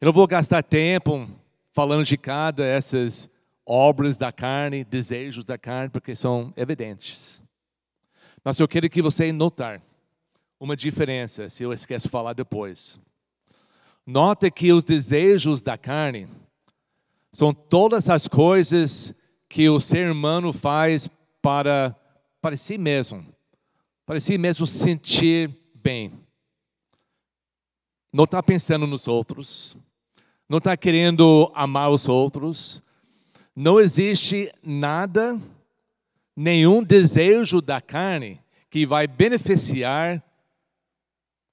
[0.00, 1.28] Eu não vou gastar tempo
[1.72, 3.30] falando de cada essas
[3.64, 7.42] obras da carne, desejos da carne, porque são evidentes.
[8.42, 9.80] Mas eu quero que você notar
[10.60, 13.00] uma diferença, se eu esqueço de falar depois.
[14.06, 16.28] Nota que os desejos da carne
[17.34, 19.12] são todas as coisas
[19.48, 21.10] que o ser humano faz
[21.42, 21.94] para,
[22.40, 23.26] para si mesmo,
[24.06, 26.12] para si mesmo sentir bem.
[28.12, 29.76] Não está pensando nos outros,
[30.48, 32.80] não está querendo amar os outros,
[33.54, 35.36] não existe nada,
[36.36, 40.22] nenhum desejo da carne que vai beneficiar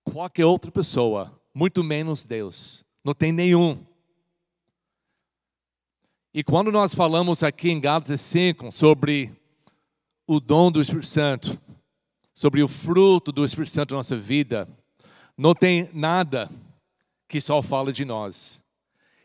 [0.04, 2.86] qualquer outra pessoa, muito menos Deus.
[3.04, 3.84] Não tem nenhum.
[6.34, 9.34] E quando nós falamos aqui em Gálatas 5 sobre
[10.26, 11.62] o dom do Espírito Santo,
[12.34, 14.66] sobre o fruto do Espírito Santo na nossa vida,
[15.38, 16.50] não tem nada
[17.28, 18.62] que só fala de nós.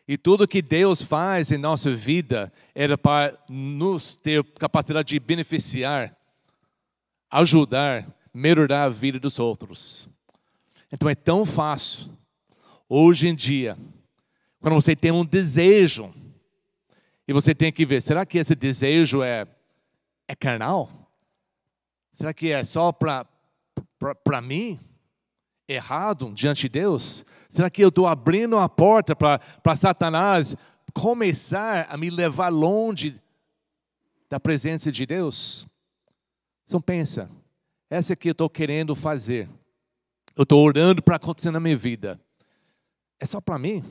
[0.08, 6.12] E tudo que Deus faz em nossa vida era para nos ter capacidade de beneficiar,
[7.30, 10.08] ajudar, melhorar a vida dos outros.
[10.90, 12.10] Então é tão fácil,
[12.88, 13.78] hoje em dia,
[14.60, 16.12] quando você tem um desejo,
[17.26, 19.46] e você tem que ver, será que esse desejo é,
[20.28, 21.10] é carnal?
[22.12, 24.78] Será que é só para mim?
[25.68, 27.24] errado diante de Deus?
[27.48, 30.56] Será que eu estou abrindo a porta para Satanás
[30.92, 33.20] começar a me levar longe
[34.28, 35.66] da presença de Deus?
[36.64, 37.30] Então pensa,
[37.90, 39.48] essa que eu estou querendo fazer.
[40.36, 42.20] Eu estou orando para acontecer na minha vida.
[43.18, 43.82] É só para mim?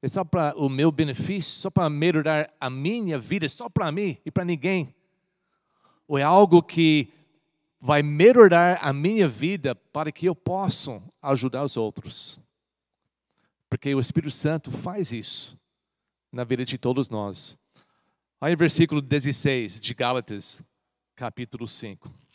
[0.00, 1.52] É só para o meu benefício?
[1.60, 3.48] Só para melhorar a minha vida?
[3.48, 4.94] Só para mim e para ninguém?
[6.06, 7.12] Ou é algo que
[7.80, 12.40] vai melhorar a minha vida para que eu possa ajudar os outros.
[13.68, 15.58] Porque o Espírito Santo faz isso
[16.32, 17.58] na vida de todos nós.
[18.40, 20.60] Aí, versículo 16 de Gálatas,
[21.14, 22.27] capítulo 5.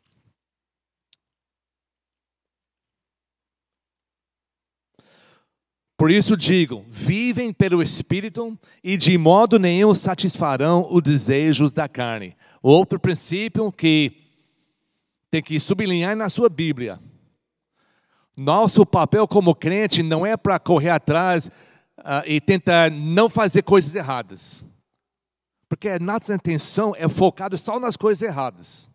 [6.03, 12.35] Por isso digo: vivem pelo Espírito e de modo nenhum satisfarão os desejos da carne.
[12.61, 14.11] Outro princípio que
[15.31, 16.99] tem que sublinhar na sua Bíblia.
[18.35, 21.47] Nosso papel como crente não é para correr atrás
[21.99, 24.61] uh, e tentar não fazer coisas erradas.
[25.69, 28.91] Porque a nossa atenção é focada só nas coisas erradas.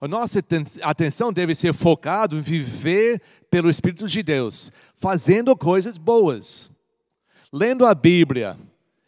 [0.00, 0.40] A nossa
[0.82, 6.70] atenção deve ser focada em viver pelo Espírito de Deus, fazendo coisas boas,
[7.52, 8.56] lendo a Bíblia,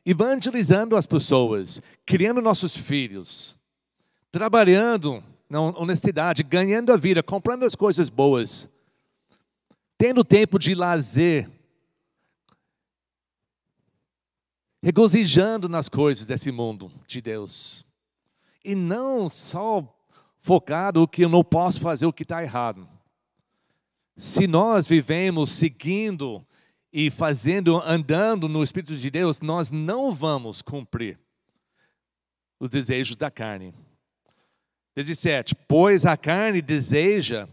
[0.05, 3.57] evangelizando as pessoas, criando nossos filhos,
[4.33, 8.69] trabalhando na honestidade, ganhando a vida, comprando as coisas boas,
[9.97, 11.49] tendo tempo de lazer,
[14.83, 17.85] regozijando nas coisas desse mundo de Deus.
[18.65, 19.97] E não só
[20.41, 22.89] focado o que eu não posso fazer, o que está errado.
[24.17, 26.47] Se nós vivemos seguindo
[26.93, 31.19] e fazendo, andando no Espírito de Deus, nós não vamos cumprir
[32.59, 33.75] os desejos da carne.
[34.95, 35.55] 17.
[35.69, 37.49] Pois a carne deseja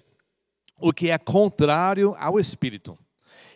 [0.79, 2.97] o que é contrário ao espírito,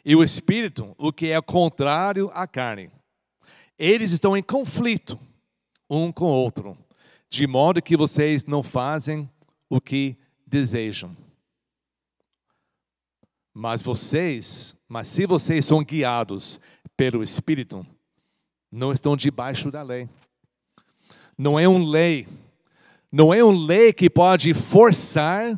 [0.04, 2.89] e o espírito o que é contrário à carne.
[3.78, 5.20] Eles estão em conflito
[5.89, 6.78] um com o outro,
[7.32, 9.28] de modo que vocês não fazem
[9.70, 11.15] o que desejam.
[13.54, 16.60] Mas vocês, mas se vocês são guiados
[16.98, 17.88] pelo espírito,
[18.70, 20.10] não estão debaixo da lei.
[21.38, 22.28] Não é um lei,
[23.10, 25.58] não é um lei que pode forçar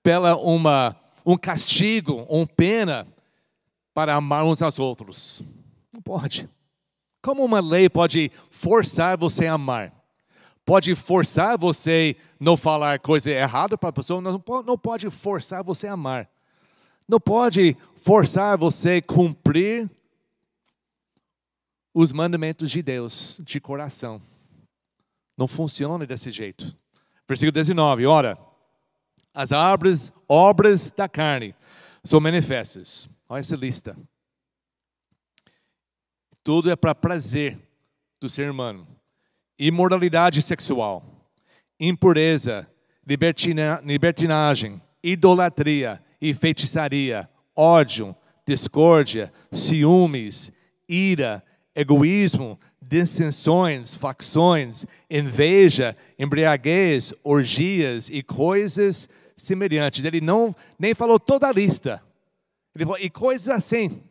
[0.00, 3.06] pela uma um castigo, uma pena
[3.92, 5.42] para amar uns aos outros.
[5.92, 6.48] Não pode.
[7.20, 9.92] Como uma lei pode forçar você a amar?
[10.64, 15.92] Pode forçar você não falar coisa errada para a pessoa, não pode forçar você a
[15.92, 16.28] amar.
[17.06, 19.90] Não pode forçar você a cumprir
[21.92, 24.20] os mandamentos de Deus de coração.
[25.36, 26.76] Não funciona desse jeito.
[27.28, 28.38] Versículo 19, ora,
[29.32, 31.54] as obras, obras da carne
[32.02, 33.08] são manifestas.
[33.28, 33.96] Olha essa lista.
[36.42, 37.58] Tudo é para prazer
[38.20, 38.86] do ser humano.
[39.58, 41.04] Imoralidade sexual,
[41.78, 42.66] impureza,
[43.06, 50.52] libertina, libertinagem, idolatria e feitiçaria, ódio, discórdia, ciúmes,
[50.88, 51.42] ira,
[51.74, 60.04] egoísmo, dissensões, facções, inveja, embriaguez, orgias e coisas semelhantes.
[60.04, 62.02] Ele não nem falou toda a lista.
[62.74, 64.02] Ele falou, e coisas assim.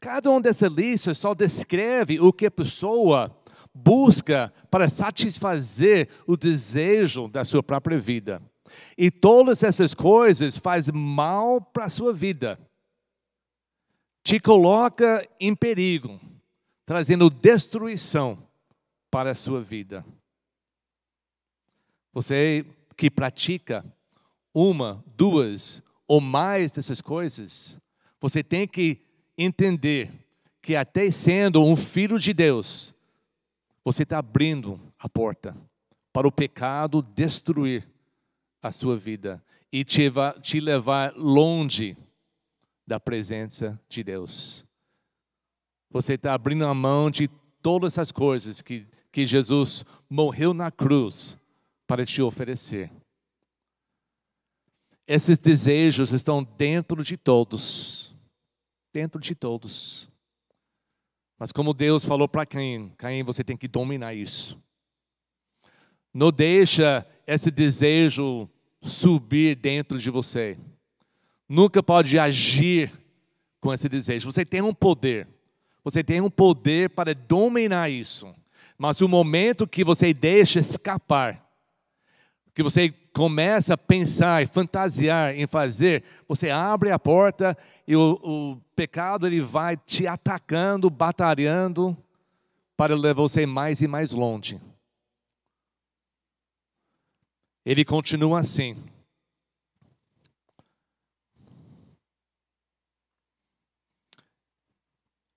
[0.00, 3.30] Cada uma dessa lista só descreve o que a pessoa
[3.74, 8.42] busca para satisfazer o desejo da sua própria vida.
[8.96, 12.58] E todas essas coisas fazem mal para a sua vida.
[14.24, 16.20] Te coloca em perigo,
[16.86, 18.38] trazendo destruição
[19.10, 20.04] para a sua vida.
[22.12, 22.64] Você
[22.96, 23.84] que pratica
[24.54, 27.80] uma, duas ou mais dessas coisas,
[28.20, 29.00] você tem que
[29.36, 30.12] entender
[30.60, 32.91] que até sendo um filho de Deus,
[33.84, 35.56] você está abrindo a porta
[36.12, 37.88] para o pecado destruir
[38.62, 39.42] a sua vida
[39.72, 41.96] e te, te levar longe
[42.86, 44.64] da presença de Deus.
[45.90, 47.28] Você está abrindo a mão de
[47.60, 51.38] todas essas coisas que, que Jesus morreu na cruz
[51.86, 52.90] para te oferecer.
[55.06, 58.12] Esses desejos estão dentro de todos
[58.92, 60.08] dentro de todos.
[61.42, 64.56] Mas como Deus falou para Caim, Caim, você tem que dominar isso.
[66.14, 68.48] Não deixa esse desejo
[68.80, 70.56] subir dentro de você.
[71.48, 72.92] Nunca pode agir
[73.60, 74.30] com esse desejo.
[74.30, 75.26] Você tem um poder.
[75.82, 78.32] Você tem um poder para dominar isso.
[78.78, 81.44] Mas o momento que você deixa escapar,
[82.54, 88.18] que você começa a pensar e fantasiar em fazer, você abre a porta e o,
[88.22, 91.96] o pecado ele vai te atacando, batalhando
[92.76, 94.60] para levar você mais e mais longe.
[97.64, 98.76] Ele continua assim.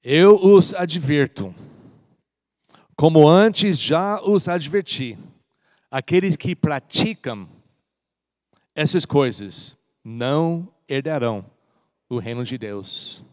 [0.02, 1.54] Eu os advirto,
[2.96, 5.18] como antes já os adverti
[5.90, 7.48] aqueles que praticam
[8.76, 11.46] essas coisas não herdarão
[12.10, 13.24] o reino de Deus.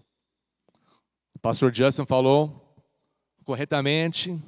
[1.35, 2.75] O pastor Justin falou
[3.45, 4.41] corretamente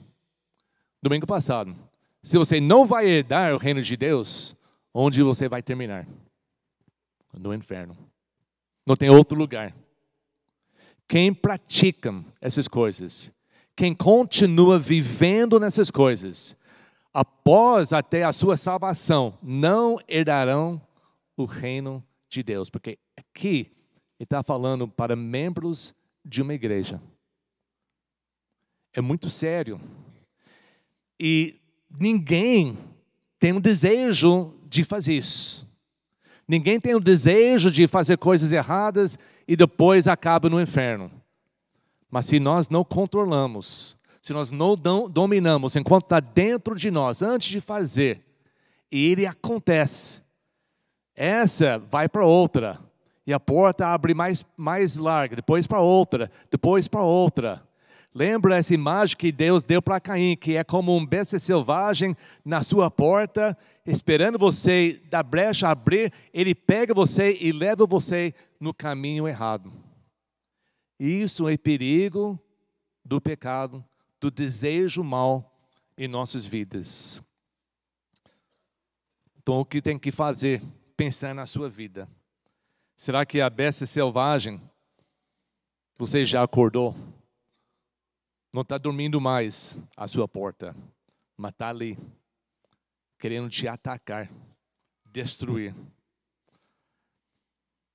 [1.02, 1.76] domingo passado.
[2.22, 4.56] Se você não vai herdar o reino de Deus,
[4.94, 6.06] onde você vai terminar?
[7.32, 7.94] No inferno.
[8.86, 9.74] Não tem outro lugar.
[11.06, 13.30] Quem pratica essas coisas,
[13.76, 16.56] quem continua vivendo nessas coisas,
[17.12, 20.80] após até a sua salvação, não herdarão
[21.36, 22.70] o reino de Deus.
[22.70, 23.72] Porque aqui
[24.18, 25.94] ele está falando para membros
[26.24, 27.00] de uma igreja.
[28.92, 29.80] É muito sério.
[31.18, 31.60] E
[31.98, 32.78] ninguém
[33.38, 35.68] tem um desejo de fazer isso.
[36.46, 39.18] Ninguém tem o um desejo de fazer coisas erradas
[39.48, 41.10] e depois acaba no inferno.
[42.10, 44.74] Mas se nós não controlamos se nós não
[45.06, 48.24] dominamos enquanto está dentro de nós, antes de fazer,
[48.90, 50.22] ele acontece,
[51.14, 52.80] essa vai para outra,
[53.26, 57.66] e a porta abre mais, mais larga, depois para outra, depois para outra.
[58.14, 62.62] Lembra essa imagem que Deus deu para Caim, que é como um besta selvagem na
[62.62, 69.26] sua porta, esperando você da brecha abrir, ele pega você e leva você no caminho
[69.26, 69.72] errado.
[70.98, 72.38] Isso é perigo
[73.04, 73.84] do pecado
[74.20, 75.52] do desejo mal
[75.98, 77.22] em nossas vidas.
[79.36, 80.62] Então, o que tem que fazer?
[80.96, 82.08] Pensar na sua vida.
[82.96, 84.60] Será que a besta selvagem,
[85.96, 86.94] você já acordou?
[88.54, 90.76] Não está dormindo mais à sua porta,
[91.36, 91.98] mas está ali,
[93.18, 94.30] querendo te atacar,
[95.04, 95.74] destruir.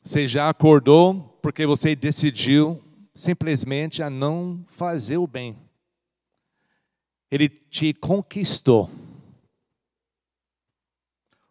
[0.03, 2.83] Você já acordou porque você decidiu
[3.13, 5.57] simplesmente a não fazer o bem
[7.31, 8.89] Ele te conquistou.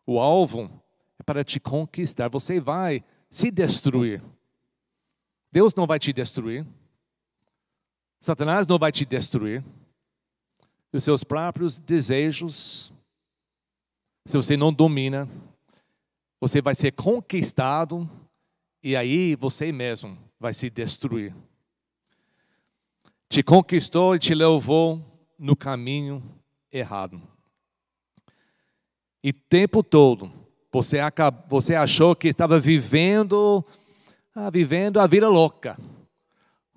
[0.06, 0.70] O alvo
[1.28, 2.30] para te conquistar.
[2.30, 4.22] Você vai se destruir.
[5.52, 6.66] Deus não vai te destruir.
[8.18, 9.62] Satanás não vai te destruir.
[10.90, 12.94] Os seus próprios desejos,
[14.24, 15.28] se você não domina,
[16.40, 18.08] você vai ser conquistado
[18.82, 21.36] e aí você mesmo vai se destruir.
[23.28, 25.04] Te conquistou e te levou
[25.38, 26.22] no caminho
[26.72, 27.20] errado.
[29.22, 30.98] E tempo todo você,
[31.48, 33.64] você achou que estava vivendo,
[34.34, 35.78] ah, vivendo a vida louca,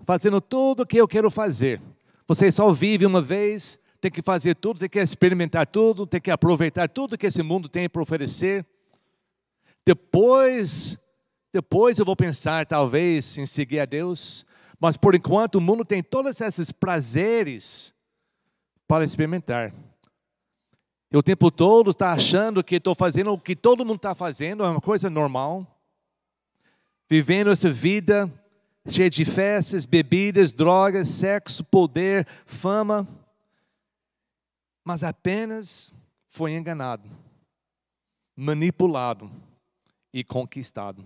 [0.06, 1.82] fazendo tudo o que eu quero fazer.
[2.28, 6.32] Você só vive uma vez, tem que fazer tudo, tem que experimentar tudo, tem que
[6.32, 8.66] aproveitar tudo que esse mundo tem para oferecer.
[9.86, 10.98] Depois,
[11.54, 14.46] depois eu vou pensar talvez em seguir a Deus,
[14.80, 17.94] mas por enquanto o mundo tem todos esses prazeres
[18.88, 19.74] para experimentar.
[21.12, 24.64] E o tempo todo está achando que estou fazendo o que todo mundo está fazendo,
[24.64, 25.68] é uma coisa normal.
[27.09, 28.32] Vivendo essa vida
[28.89, 33.05] cheia de festas, bebidas, drogas, sexo, poder, fama.
[34.86, 35.93] Mas apenas
[36.28, 37.09] foi enganado,
[38.34, 39.30] manipulado
[40.14, 41.03] e conquistado.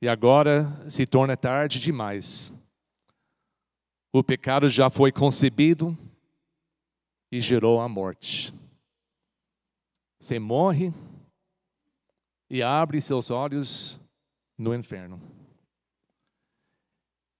[0.00, 2.50] E agora se torna tarde demais.
[4.10, 5.96] O pecado já foi concebido
[7.30, 8.52] e gerou a morte.
[10.18, 10.92] Você morre
[12.48, 14.00] e abre seus olhos
[14.56, 15.20] no inferno.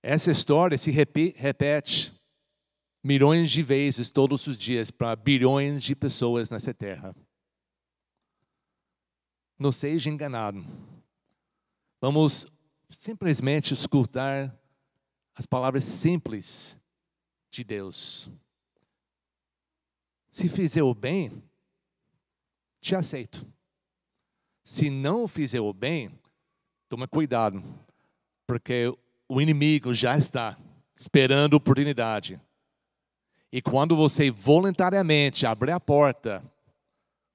[0.02, 2.14] Essa história se repete
[3.02, 7.14] milhões de vezes todos os dias para bilhões de pessoas nessa terra.
[9.58, 10.64] Não seja enganado.
[12.00, 12.46] Vamos
[12.90, 14.56] simplesmente escutar
[15.34, 16.78] as palavras simples
[17.50, 18.30] de Deus.
[20.36, 21.42] Se fizer o bem,
[22.78, 23.50] te aceito.
[24.62, 26.10] Se não fizer o bem,
[26.90, 27.64] toma cuidado,
[28.46, 28.94] porque
[29.26, 30.58] o inimigo já está
[30.94, 32.38] esperando oportunidade.
[33.50, 36.44] E quando você voluntariamente abre a porta,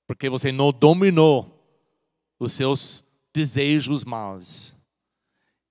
[0.06, 1.60] porque você não dominou
[2.40, 4.78] os seus desejos maus.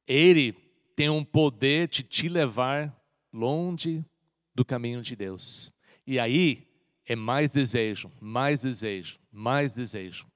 [0.05, 0.53] Ele
[0.97, 2.93] tem um poder de te levar
[3.33, 4.05] longe
[4.53, 5.72] do caminho de Deus.
[6.05, 6.68] E aí
[7.11, 10.29] é mais desejo, mais desejo, mais desejo.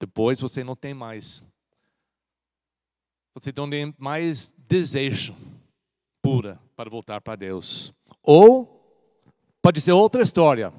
[0.00, 1.44] Depois você não tem mais.
[3.34, 5.36] Você não tem mais desejo
[6.22, 7.92] pura para voltar para Deus.
[8.22, 8.82] Ou
[9.60, 10.72] pode ser outra história.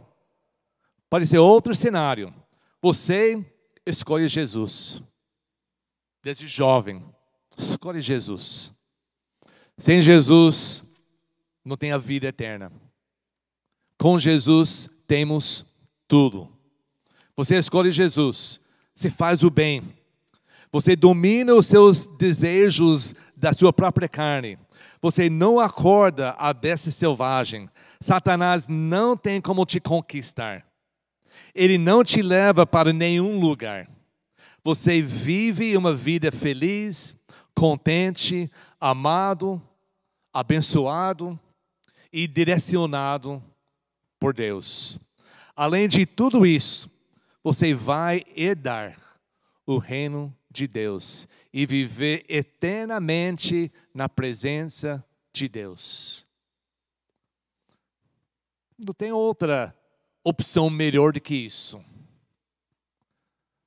[1.08, 2.34] Pode ser outro cenário.
[2.82, 3.46] Você
[3.86, 5.04] escolhe Jesus.
[6.24, 7.06] Desde jovem,
[7.56, 8.74] escolhe Jesus.
[9.78, 10.84] Sem Jesus,
[11.64, 12.72] não tem a vida eterna.
[13.98, 15.66] Com Jesus, temos
[16.08, 16.50] tudo.
[17.36, 18.60] Você escolhe Jesus,
[18.94, 19.82] você faz o bem,
[20.72, 24.58] você domina os seus desejos da sua própria carne.
[25.00, 27.70] Você não acorda a besta selvagem.
[28.00, 30.66] Satanás não tem como te conquistar.
[31.54, 33.88] Ele não te leva para nenhum lugar.
[34.64, 37.16] Você vive uma vida feliz,
[37.54, 39.62] contente, amado,
[40.34, 41.40] abençoado
[42.12, 43.44] e direcionado
[44.24, 45.02] por Deus.
[45.54, 46.90] Além de tudo isso,
[47.44, 48.98] você vai herdar
[49.66, 56.26] o reino de Deus e viver eternamente na presença de Deus.
[58.78, 59.76] Não tem outra
[60.24, 61.84] opção melhor do que isso.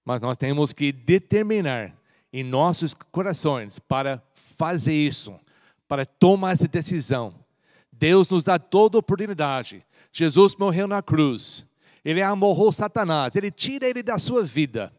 [0.07, 1.95] Mas nós temos que determinar
[2.33, 5.39] em nossos corações para fazer isso,
[5.87, 7.45] para tomar essa decisão.
[7.93, 9.86] Deus nos dá toda oportunidade.
[10.17, 11.67] Jesus morreu na cruz.
[12.03, 13.37] Ele amorrou Satanás.
[13.37, 14.91] Ele tira ele da sua vida.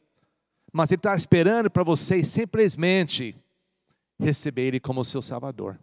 [0.72, 3.36] Mas ele está esperando para você simplesmente
[4.20, 5.80] receber ele como seu Salvador.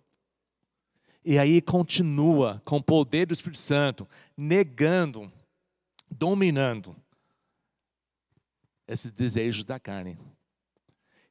[1.24, 5.32] E aí continua com o poder do Espírito Santo, negando
[6.08, 6.94] dominando
[8.86, 10.16] esses desejos da carne.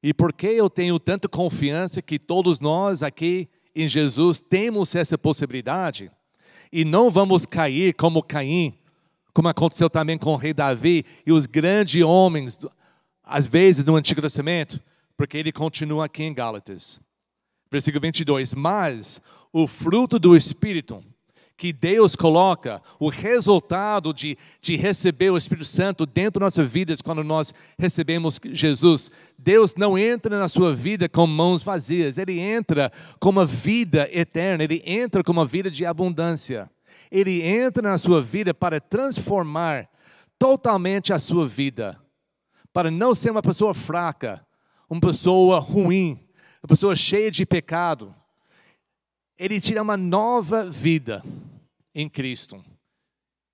[0.02, 5.18] E por que eu tenho tanta confiança que todos nós aqui em Jesus temos essa
[5.18, 6.12] possibilidade
[6.74, 8.74] e não vamos cair como Caim,
[9.32, 12.58] como aconteceu também com o rei Davi e os grandes homens,
[13.24, 14.82] às vezes no Antigo Testamento,
[15.16, 17.00] porque ele continua aqui em Gálatas.
[17.72, 18.56] Versículo 22.
[18.56, 19.22] Mas
[19.52, 21.04] o fruto do Espírito
[21.56, 27.02] que Deus coloca, o resultado de, de receber o Espírito Santo dentro das nossas vidas
[27.02, 29.12] quando nós recebemos Jesus.
[29.38, 34.64] Deus não entra na sua vida com mãos vazias, Ele entra com uma vida eterna,
[34.64, 36.70] Ele entra com uma vida de abundância.
[37.12, 39.88] Ele entra na sua vida para transformar
[40.40, 42.00] totalmente a sua vida,
[42.74, 44.46] para não ser uma pessoa fraca,
[44.90, 46.20] uma pessoa ruim,
[46.62, 48.14] uma pessoa cheia de pecado.
[49.38, 51.24] Ele tira uma nova vida
[51.94, 52.64] em Cristo.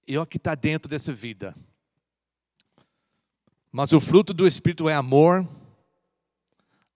[0.08, 1.56] E o que está dentro dessa vida.
[3.72, 5.48] Mas o fruto do Espírito é amor,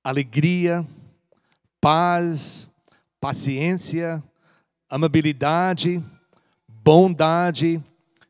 [0.03, 0.85] alegria,
[1.79, 2.69] paz,
[3.19, 4.23] paciência,
[4.89, 6.03] amabilidade,
[6.67, 7.81] bondade,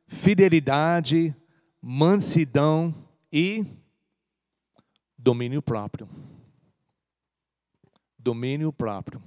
[0.07, 1.35] fidelidade,
[1.81, 2.93] mansidão
[3.31, 3.65] e
[5.17, 6.07] domínio próprio.
[8.19, 9.21] Domínio próprio.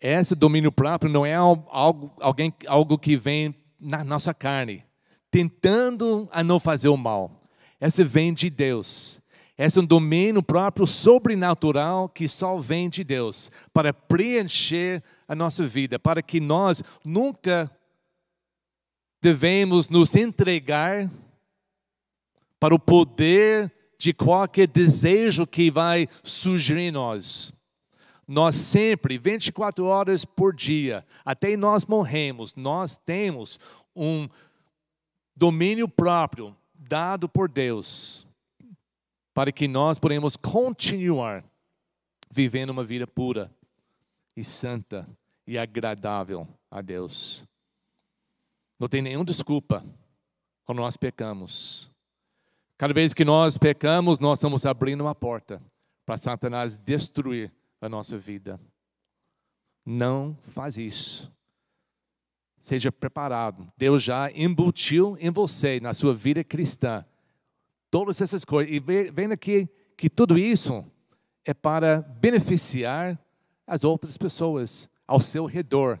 [0.00, 4.84] Esse domínio próprio não é algo, alguém, algo que vem na nossa carne,
[5.30, 7.32] tentando a não fazer o mal.
[7.80, 9.20] Esse vem de Deus.
[9.56, 15.66] Esse é um domínio próprio sobrenatural que só vem de Deus para preencher a nossa
[15.66, 17.68] vida, para que nós nunca
[19.20, 21.10] devemos nos entregar
[22.60, 27.52] para o poder de qualquer desejo que vai surgir em nós.
[28.28, 33.58] Nós sempre, 24 horas por dia, até nós morremos, nós temos
[33.96, 34.28] um
[35.34, 38.26] domínio próprio dado por Deus
[39.32, 41.42] para que nós podemos continuar
[42.30, 43.50] vivendo uma vida pura
[44.36, 45.08] e santa
[45.46, 47.46] e agradável a Deus.
[48.78, 49.82] Não tem nenhuma desculpa
[50.66, 51.90] quando nós pecamos.
[52.76, 55.62] Cada vez que nós pecamos, nós estamos abrindo uma porta
[56.04, 57.50] para Satanás destruir
[57.80, 58.60] a nossa vida.
[59.84, 61.32] Não faz isso.
[62.60, 63.72] Seja preparado.
[63.76, 67.04] Deus já embutiu em você, na sua vida cristã,
[67.90, 68.74] todas essas coisas.
[68.74, 70.84] E vendo aqui que tudo isso
[71.44, 73.18] é para beneficiar
[73.66, 76.00] as outras pessoas ao seu redor,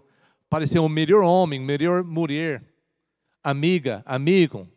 [0.50, 2.62] para ser um melhor homem, melhor mulher,
[3.42, 4.68] amiga, amigo,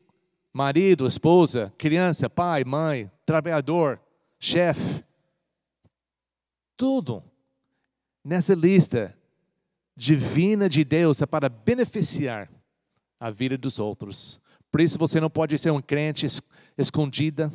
[0.54, 3.99] marido, esposa, criança, pai, mãe, trabalhador,
[4.39, 5.04] chefe.
[6.82, 7.23] Tudo
[8.25, 9.15] nessa lista
[9.95, 12.51] divina de Deus é para beneficiar
[13.19, 14.41] a vida dos outros.
[14.71, 16.25] Por isso você não pode ser um crente
[16.75, 17.53] escondida,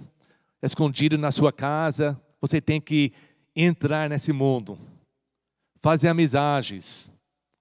[0.62, 2.16] escondido na sua casa.
[2.40, 3.12] Você tem que
[3.56, 4.78] entrar nesse mundo,
[5.82, 7.10] fazer amizades,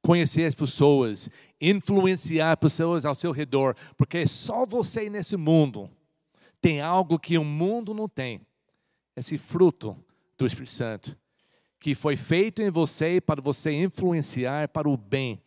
[0.04, 5.90] conhecer as pessoas, influenciar pessoas ao seu redor, porque só você nesse mundo
[6.62, 8.46] tem algo que o mundo não tem.
[9.16, 9.98] Esse fruto
[10.38, 11.18] do Espírito Santo,
[11.80, 15.42] que foi feito em você para você influenciar para o bem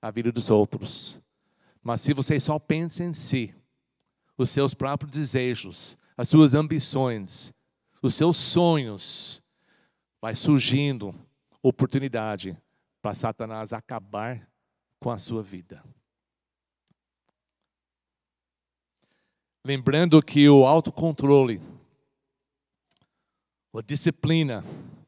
[0.00, 1.20] a vida dos outros.
[1.82, 3.54] Mas se você só pensa em si,
[4.36, 7.52] os seus próprios desejos, as suas ambições,
[8.00, 9.42] os seus sonhos,
[10.20, 11.14] vai surgindo
[11.62, 12.56] oportunidade
[13.00, 14.48] para Satanás acabar
[14.98, 15.82] com a sua vida.
[19.64, 21.60] Lembrando que o autocontrole,
[23.74, 24.64] a disciplina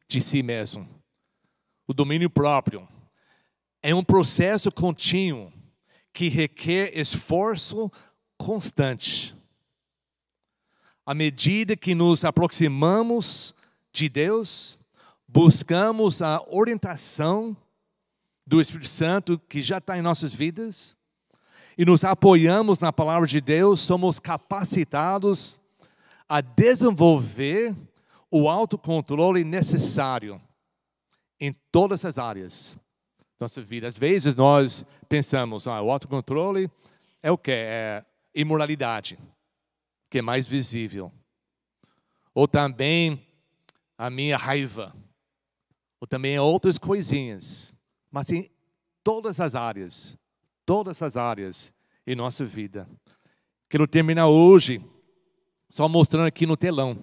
[0.07, 0.87] de si mesmo,
[1.87, 2.87] o domínio próprio,
[3.81, 5.51] é um processo contínuo
[6.11, 7.91] que requer esforço
[8.37, 9.35] constante.
[11.05, 13.53] À medida que nos aproximamos
[13.91, 14.79] de Deus,
[15.27, 17.55] buscamos a orientação
[18.47, 20.95] do Espírito Santo que já está em nossas vidas
[21.77, 25.59] e nos apoiamos na palavra de Deus, somos capacitados
[26.27, 27.75] a desenvolver
[28.29, 30.41] o autocontrole necessário
[31.39, 32.77] em todas as áreas
[33.37, 33.87] da nossa vida.
[33.87, 36.69] Às vezes nós pensamos, ah, o autocontrole
[37.21, 37.51] é o que?
[37.51, 39.17] É imoralidade,
[40.09, 41.11] que é mais visível.
[42.33, 43.25] Ou também
[43.97, 44.93] a minha raiva,
[45.99, 47.75] ou também outras coisinhas
[48.15, 48.49] mas em
[49.03, 50.17] todas as áreas,
[50.65, 51.73] todas as áreas
[52.07, 52.87] em nossa vida.
[53.67, 54.81] Quero terminar hoje
[55.69, 56.97] só mostrando aqui no telão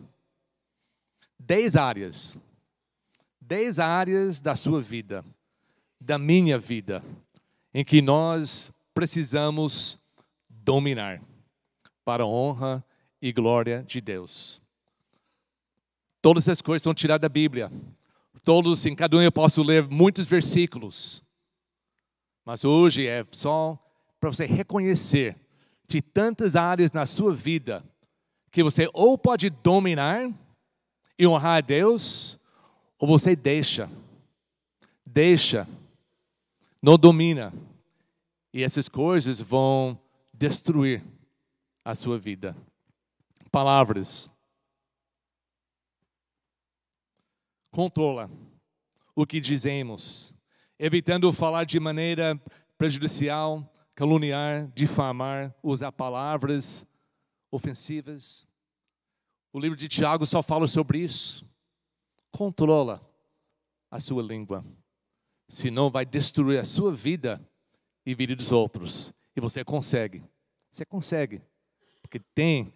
[1.47, 2.39] dez áreas,
[3.41, 5.25] dez áreas da sua vida,
[6.01, 7.03] da minha vida,
[7.75, 10.01] em que nós precisamos
[10.49, 11.21] dominar
[12.05, 12.85] para a honra
[13.21, 14.63] e glória de Deus.
[16.21, 17.71] Todas essas coisas são tiradas da Bíblia.
[18.45, 21.23] Todos, em cada um eu posso ler muitos versículos.
[22.45, 23.79] Mas hoje é só
[24.21, 25.37] para você reconhecer
[25.89, 27.85] de tantas áreas na sua vida
[28.51, 30.31] que você ou pode dominar
[31.23, 32.37] e honrar a Deus,
[32.99, 33.89] ou você deixa.
[35.07, 35.69] Deixa.
[36.83, 37.55] Não domina.
[38.53, 39.97] E essas coisas vão
[40.35, 41.01] destruir
[41.85, 42.57] a sua vida.
[43.53, 44.29] Palavras.
[47.71, 48.29] Controla
[49.15, 50.35] o que dizemos,
[50.77, 52.35] evitando falar de maneira
[52.77, 56.85] prejudicial, caluniar, difamar, usar palavras
[57.49, 58.45] ofensivas.
[59.53, 61.47] O livro de Tiago só fala sobre isso.
[62.31, 63.07] Controla
[63.91, 64.65] a sua língua,
[65.47, 67.39] senão vai destruir a sua vida
[68.07, 69.13] e vida dos outros.
[69.37, 70.25] E você consegue,
[70.71, 71.43] você consegue,
[72.01, 72.73] porque tem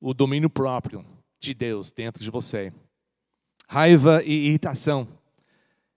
[0.00, 1.04] o domínio próprio
[1.38, 2.72] de Deus dentro de você.
[3.68, 5.06] Raiva e irritação.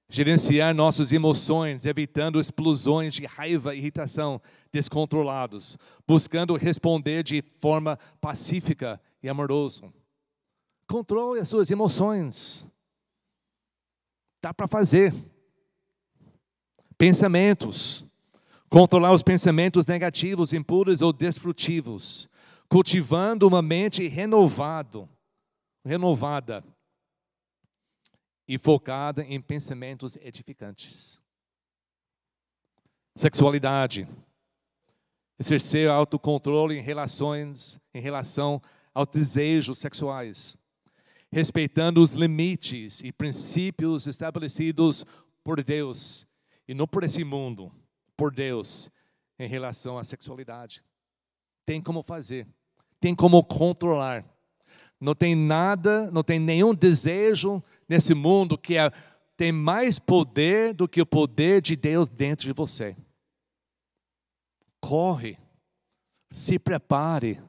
[0.10, 4.41] Gerenciar nossas emoções, evitando explosões de raiva e irritação
[4.72, 9.92] descontrolados, buscando responder de forma pacífica e amoroso.
[10.88, 12.66] Controle as suas emoções.
[14.40, 15.14] Dá para fazer.
[16.96, 18.06] Pensamentos.
[18.70, 22.30] Controlar os pensamentos negativos, impuros ou destrutivos.
[22.70, 25.10] Cultivando uma mente renovado,
[25.84, 26.64] renovada
[28.48, 31.20] e focada em pensamentos edificantes.
[33.16, 34.08] Sexualidade.
[35.40, 38.62] Exercer autocontrole em relações, em relação
[38.96, 40.58] aos desejos sexuais
[41.36, 45.06] respeitando os limites e princípios estabelecidos
[45.43, 46.26] por Deus
[46.66, 47.70] e não por esse mundo,
[48.16, 48.89] por Deus
[49.38, 50.82] em relação à sexualidade.
[51.66, 52.48] Tem como fazer,
[53.02, 54.24] tem como controlar.
[54.98, 58.89] Não tem nada, não tem nenhum desejo nesse mundo que é,
[59.36, 62.96] tem mais poder do que o poder de Deus dentro de você.
[64.80, 65.38] Corre,
[66.32, 67.41] se prepare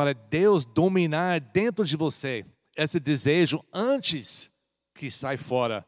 [0.00, 4.50] para Deus dominar dentro de você esse desejo antes
[4.94, 5.86] que sai fora.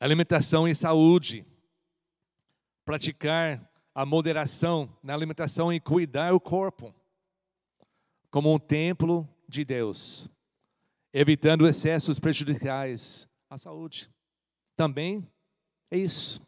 [0.00, 1.44] Alimentação e saúde.
[2.82, 6.94] Praticar a moderação na alimentação e cuidar o corpo
[8.30, 10.30] como um templo de Deus,
[11.12, 14.10] evitando excessos prejudiciais à saúde.
[14.74, 15.30] Também
[15.90, 16.40] é isso.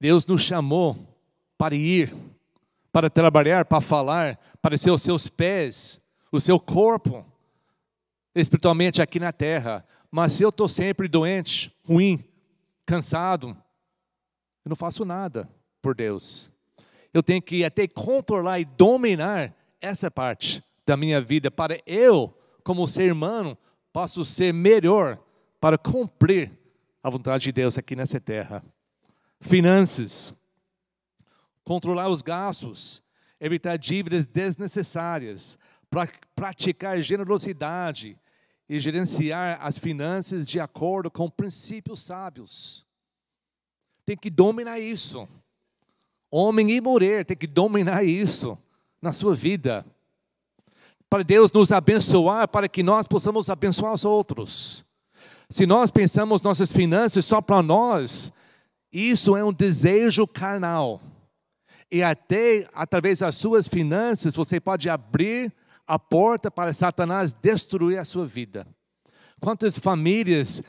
[0.00, 0.96] Deus nos chamou
[1.56, 2.14] para ir
[2.92, 6.00] para trabalhar, para falar, para ser os seus pés,
[6.32, 7.24] o seu corpo,
[8.34, 9.86] espiritualmente aqui na terra.
[10.10, 12.24] Mas se eu estou sempre doente, ruim,
[12.86, 13.56] cansado,
[14.64, 15.48] eu não faço nada
[15.82, 16.50] por Deus.
[17.12, 22.86] Eu tenho que até controlar e dominar essa parte da minha vida para eu, como
[22.88, 23.56] ser humano,
[23.92, 25.18] posso ser melhor
[25.60, 26.50] para cumprir
[27.02, 28.62] a vontade de Deus aqui nessa terra.
[29.40, 30.34] Finanças
[31.68, 33.02] controlar os gastos,
[33.38, 35.58] evitar dívidas desnecessárias,
[35.90, 38.18] pra, praticar generosidade
[38.66, 42.86] e gerenciar as finanças de acordo com princípios sábios.
[44.06, 45.28] Tem que dominar isso.
[46.30, 48.56] Homem e mulher tem que dominar isso
[49.02, 49.84] na sua vida.
[51.10, 54.86] Para Deus nos abençoar, para que nós possamos abençoar os outros.
[55.50, 58.32] Se nós pensamos nossas finanças só para nós,
[58.92, 61.00] isso é um desejo carnal.
[61.90, 65.52] E até através das suas finanças, você pode abrir
[65.86, 68.66] a porta para Satanás destruir a sua vida.
[69.40, 70.62] Quantas famílias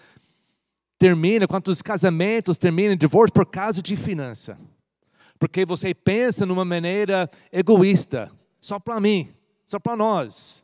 [0.97, 4.57] terminam, quantos casamentos terminam em divórcio por causa de finança?
[5.37, 9.33] Porque você pensa numa maneira egoísta, só para mim,
[9.65, 10.63] só para nós.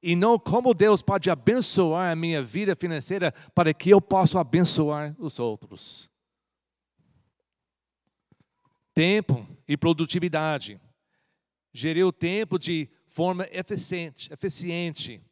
[0.00, 5.14] E não como Deus pode abençoar a minha vida financeira para que eu possa abençoar
[5.18, 6.08] os outros
[8.98, 10.80] tempo e produtividade.
[11.72, 15.22] Gerir o tempo de forma eficiente, eficiente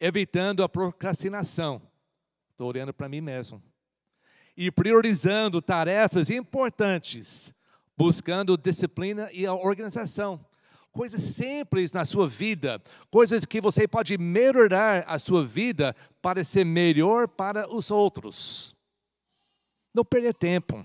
[0.00, 1.80] evitando a procrastinação.
[2.50, 3.62] Estou olhando para mim mesmo.
[4.56, 7.54] E priorizando tarefas importantes,
[7.96, 10.44] buscando disciplina e a organização.
[10.90, 16.64] Coisas simples na sua vida, coisas que você pode melhorar a sua vida para ser
[16.64, 18.74] melhor para os outros.
[19.94, 20.84] Não perder tempo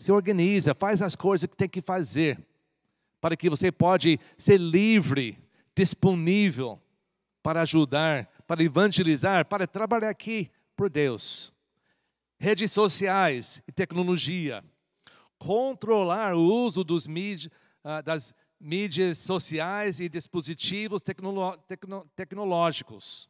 [0.00, 2.42] se organiza, faz as coisas que tem que fazer,
[3.20, 5.36] para que você pode ser livre,
[5.76, 6.80] disponível
[7.42, 11.52] para ajudar, para evangelizar, para trabalhar aqui por Deus.
[12.38, 14.64] Redes sociais e tecnologia.
[15.36, 17.52] Controlar o uso mídia,
[17.84, 21.58] ah, das mídias sociais e dispositivos tecno,
[22.16, 23.28] tecnológicos.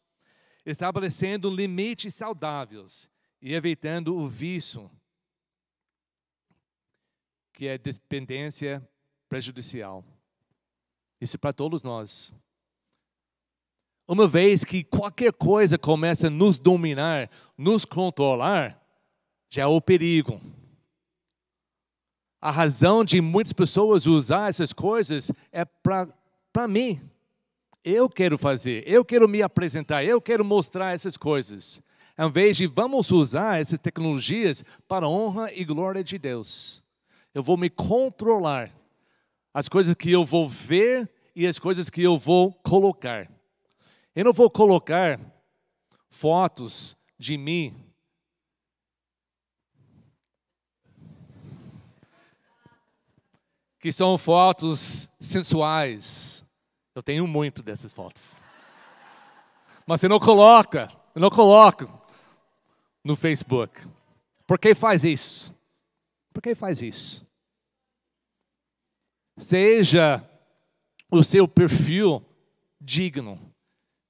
[0.65, 3.11] Estabelecendo limites saudáveis
[3.43, 4.89] e evitando o vício
[7.61, 8.83] que é dependência
[9.29, 10.03] prejudicial.
[11.21, 12.35] Isso é para todos nós.
[14.09, 18.83] Uma vez que qualquer coisa começa a nos dominar, nos controlar,
[19.51, 20.41] já é o perigo.
[22.41, 26.99] A razão de muitas pessoas usar essas coisas é para mim.
[27.85, 31.83] Eu quero fazer, eu quero me apresentar, eu quero mostrar essas coisas.
[32.17, 36.83] Ao invés de vamos usar essas tecnologias para a honra e glória de Deus.
[37.35, 38.71] Eu vou me controlar.
[39.53, 43.31] As coisas que eu vou ver e as coisas que eu vou colocar.
[44.15, 45.21] Eu não vou colocar
[46.09, 47.91] fotos de mim
[53.81, 56.45] que são fotos sensuais.
[56.95, 58.37] Eu tenho muito dessas fotos.
[59.87, 61.89] Mas você não coloca, não coloca
[63.03, 63.89] no Facebook.
[64.47, 65.55] Por que faz isso?
[66.41, 67.27] Por que faz isso?
[69.37, 70.27] Seja
[71.11, 72.25] o seu perfil
[72.81, 73.39] digno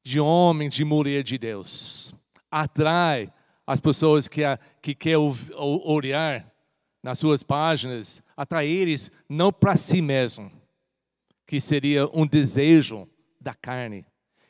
[0.04, 2.14] de homem, de mulher de Deus.
[2.48, 3.32] Atrai
[3.66, 4.42] as pessoas que,
[4.80, 5.18] que querem
[5.58, 6.48] olhar
[7.02, 10.52] nas suas páginas, atrai eles não para si mesmo,
[11.48, 13.08] que seria um desejo
[13.40, 14.06] da carne,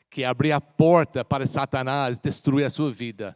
[0.07, 3.35] que abrir a porta para Satanás destruir a sua vida.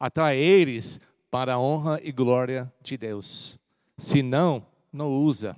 [0.00, 0.98] Atrai eles
[1.30, 3.58] para a honra e glória de Deus.
[3.96, 5.56] Se não, não usa,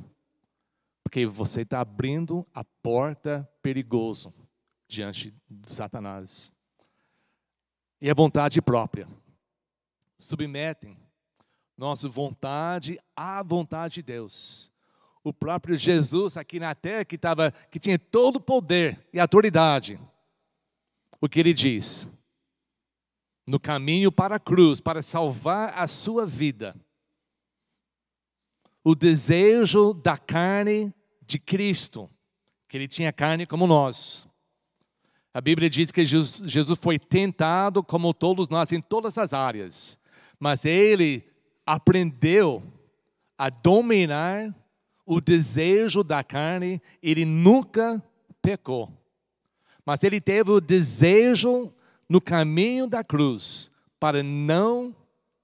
[1.03, 4.33] porque você está abrindo a porta perigoso
[4.89, 6.53] diante de Satanás.
[8.01, 9.07] E a vontade própria.
[10.18, 10.97] Submetem
[11.77, 14.71] nossa vontade à vontade de Deus.
[15.25, 19.99] O próprio Jesus aqui na terra que tava, que tinha todo o poder e autoridade.
[21.21, 22.07] O que ele diz?
[23.47, 26.74] No caminho para a cruz, para salvar a sua vida.
[28.84, 32.09] O desejo da carne de Cristo,
[32.68, 34.28] que ele tinha carne como nós.
[35.32, 39.99] A Bíblia diz que Jesus foi tentado como todos nós em todas as áreas,
[40.38, 41.24] mas ele
[41.64, 42.62] aprendeu
[43.38, 44.55] a dominar
[45.07, 48.03] o desejo da carne, ele nunca
[48.43, 48.93] pecou.
[49.84, 51.72] Mas ele teve o desejo
[52.11, 54.93] no caminho da cruz para não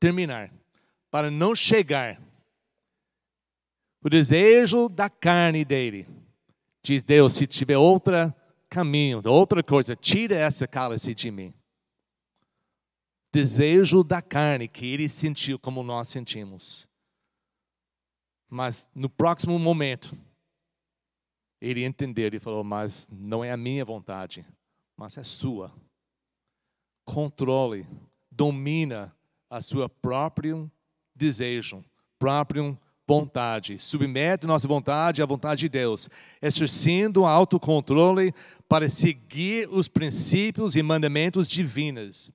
[0.01, 0.53] terminar,
[1.13, 2.21] para não chegar.
[4.03, 6.09] O desejo da carne dele.
[6.83, 8.35] Diz Deus: se tiver outra
[8.69, 11.55] caminho, outra coisa, tira essa cálice de mim.
[13.33, 16.89] Desejo da carne que ele sentiu como nós sentimos.
[18.49, 20.19] Mas no próximo momento,
[21.61, 24.45] ele entendeu e falou: Mas não é a minha vontade,
[24.97, 25.73] mas é sua.
[27.07, 27.87] Controle,
[28.31, 29.17] domina
[29.49, 30.71] a sua próprio
[31.15, 31.83] desejo,
[32.19, 33.79] próprio vontade.
[33.79, 36.11] Submete nossa vontade à vontade de Deus,
[36.43, 38.35] exercendo autocontrole
[38.69, 42.33] para seguir os princípios e mandamentos divinos,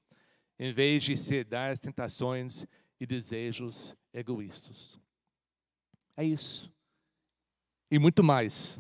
[0.57, 2.65] em vez de ceder às tentações
[2.99, 4.99] e desejos egoístas.
[6.15, 6.71] É isso.
[7.89, 8.79] E muito mais.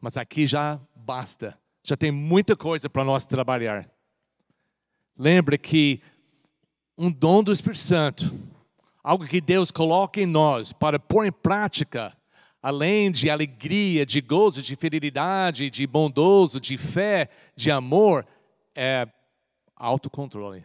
[0.00, 1.58] Mas aqui já basta.
[1.84, 3.93] Já tem muita coisa para nós trabalhar.
[5.16, 6.00] Lembre que
[6.96, 8.54] um dom do Espírito Santo
[9.04, 12.16] algo que Deus coloca em nós para pôr em prática,
[12.62, 18.26] além de alegria, de gozo, de fidelidade, de bondoso, de fé, de amor,
[18.74, 19.06] é
[19.76, 20.64] autocontrole.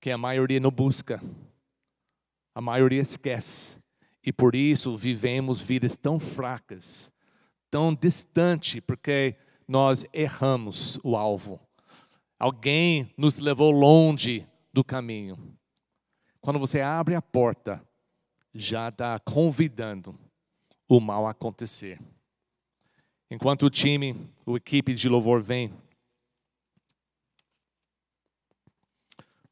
[0.00, 1.20] Que a maioria não busca,
[2.54, 3.76] a maioria esquece.
[4.24, 7.12] E por isso vivemos vidas tão fracas,
[7.68, 9.34] tão distantes, porque
[9.66, 11.60] nós erramos o alvo.
[12.44, 15.56] Alguém nos levou longe do caminho.
[16.42, 17.82] Quando você abre a porta,
[18.52, 20.14] já está convidando
[20.86, 21.98] o mal a acontecer.
[23.30, 25.72] Enquanto o time, o equipe de louvor vem,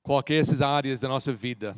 [0.02, 1.74] qualquer essas áreas da nossa vida,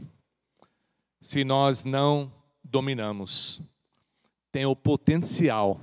[1.22, 3.62] se nós não dominamos,
[4.50, 5.80] tem o potencial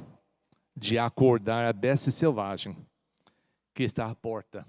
[0.75, 2.75] de acordar a besta selvagem
[3.73, 4.67] que está à porta,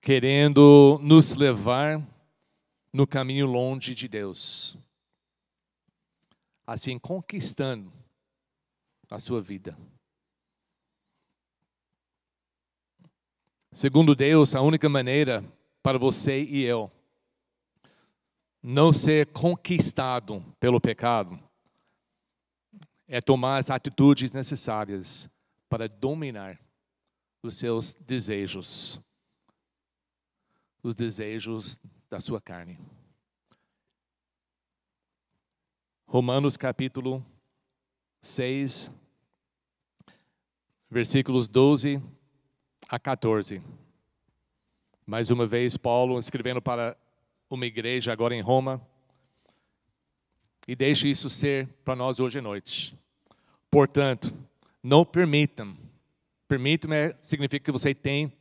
[0.00, 2.00] querendo nos levar
[2.92, 4.76] no caminho longe de Deus.
[6.66, 7.92] Assim, conquistando
[9.08, 9.76] a sua vida.
[13.72, 15.44] Segundo Deus, a única maneira
[15.82, 16.90] para você e eu
[18.62, 21.38] não ser conquistado pelo pecado
[23.06, 25.28] é tomar as atitudes necessárias
[25.68, 26.60] para dominar
[27.42, 29.00] os seus desejos,
[30.82, 32.78] os desejos da sua carne.
[36.06, 37.24] Romanos capítulo
[38.22, 38.92] 6,
[40.90, 42.02] versículos 12
[42.88, 43.62] a 14.
[45.06, 46.96] Mais uma vez, Paulo escrevendo para
[47.48, 48.80] uma igreja agora em Roma.
[50.66, 52.96] E deixe isso ser para nós hoje à noite.
[53.70, 54.34] Portanto,
[54.82, 55.76] não permitam.
[56.48, 58.32] Permitam significa que você tem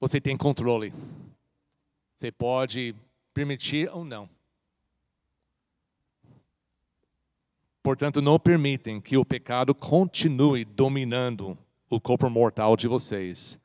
[0.00, 0.92] você tem controle.
[2.14, 2.94] Você pode
[3.32, 4.28] permitir ou não.
[7.82, 11.58] Portanto, não permitem que o pecado continue dominando
[11.90, 13.60] o corpo mortal de vocês,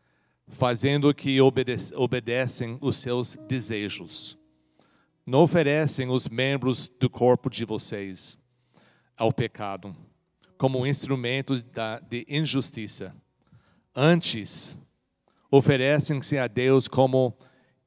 [0.47, 4.37] fazendo que obedecem obedecem os seus desejos.
[5.25, 8.37] Não oferecem os membros do corpo de vocês
[9.15, 9.95] ao pecado
[10.59, 11.63] como instrumentos
[12.09, 13.15] de injustiça.
[13.95, 14.77] Antes,
[15.51, 17.35] oferecem-se a Deus como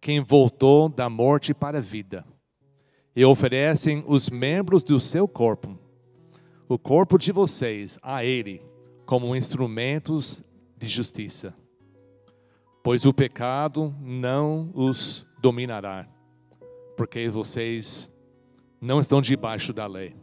[0.00, 2.24] quem voltou da morte para a vida.
[3.14, 5.78] E oferecem os membros do seu corpo
[6.72, 8.62] o corpo de vocês a Ele
[9.04, 10.42] como instrumentos
[10.78, 11.54] de justiça,
[12.82, 16.08] pois o pecado não os dominará,
[16.96, 18.10] porque vocês
[18.80, 20.16] não estão debaixo da lei,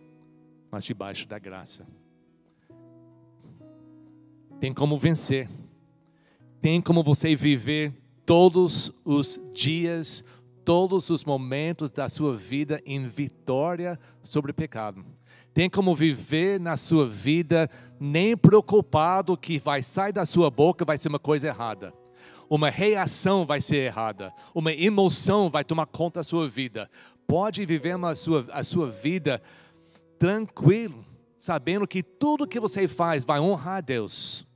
[0.71, 1.85] mas debaixo da graça.
[4.59, 5.47] Tem como vencer,
[6.61, 7.93] tem como você viver
[8.25, 10.23] todos os dias,
[10.63, 15.03] todos os momentos da sua vida em vitória sobre o pecado
[15.53, 20.97] tem como viver na sua vida nem preocupado que vai sair da sua boca vai
[20.97, 21.93] ser uma coisa errada.
[22.49, 26.89] Uma reação vai ser errada, uma emoção vai tomar conta da sua vida.
[27.27, 29.41] Pode viver a sua, a sua vida
[30.17, 31.05] tranquilo,
[31.37, 34.47] sabendo que tudo que você faz vai honrar a Deus.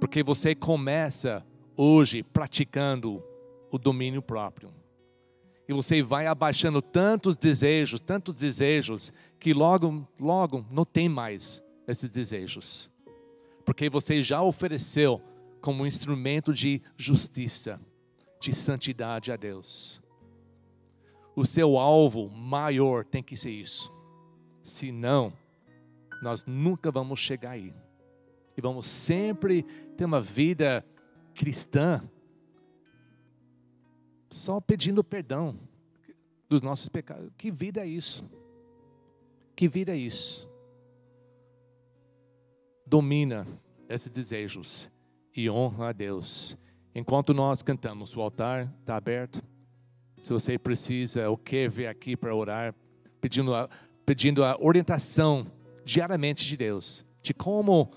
[0.00, 1.44] Porque você começa
[1.76, 3.22] hoje praticando
[3.70, 4.72] o domínio próprio
[5.68, 12.08] e você vai abaixando tantos desejos, tantos desejos, que logo, logo não tem mais esses
[12.08, 12.90] desejos.
[13.64, 15.20] Porque você já ofereceu
[15.60, 17.80] como um instrumento de justiça,
[18.40, 20.00] de santidade a Deus.
[21.34, 23.92] O seu alvo maior tem que ser isso.
[24.62, 25.32] Senão,
[26.22, 27.74] nós nunca vamos chegar aí.
[28.56, 29.62] E vamos sempre
[29.96, 30.84] ter uma vida
[31.34, 32.02] cristã
[34.30, 35.58] só pedindo perdão
[36.48, 37.30] dos nossos pecados.
[37.36, 38.28] Que vida é isso?
[39.54, 40.48] Que vida é isso?
[42.86, 43.46] Domina
[43.88, 44.90] esses desejos
[45.34, 46.56] e honra a Deus.
[46.94, 49.42] Enquanto nós cantamos, o altar está aberto.
[50.18, 52.74] Se você precisa ou quer vir aqui para orar,
[53.20, 53.68] pedindo a,
[54.04, 55.46] pedindo a orientação
[55.84, 57.90] diariamente de Deus, de como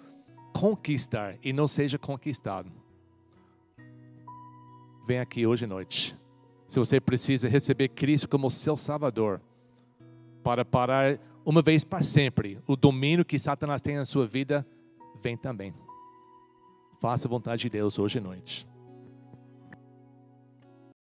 [0.53, 2.71] conquistar e não seja conquistado.
[5.07, 6.19] Vem aqui hoje à noite
[6.69, 9.41] se você precisa receber Cristo como seu Salvador,
[10.43, 14.65] para parar uma vez para sempre o domínio que Satanás tem na sua vida,
[15.19, 15.73] vem também.
[17.01, 18.67] Faça a vontade de Deus hoje à noite.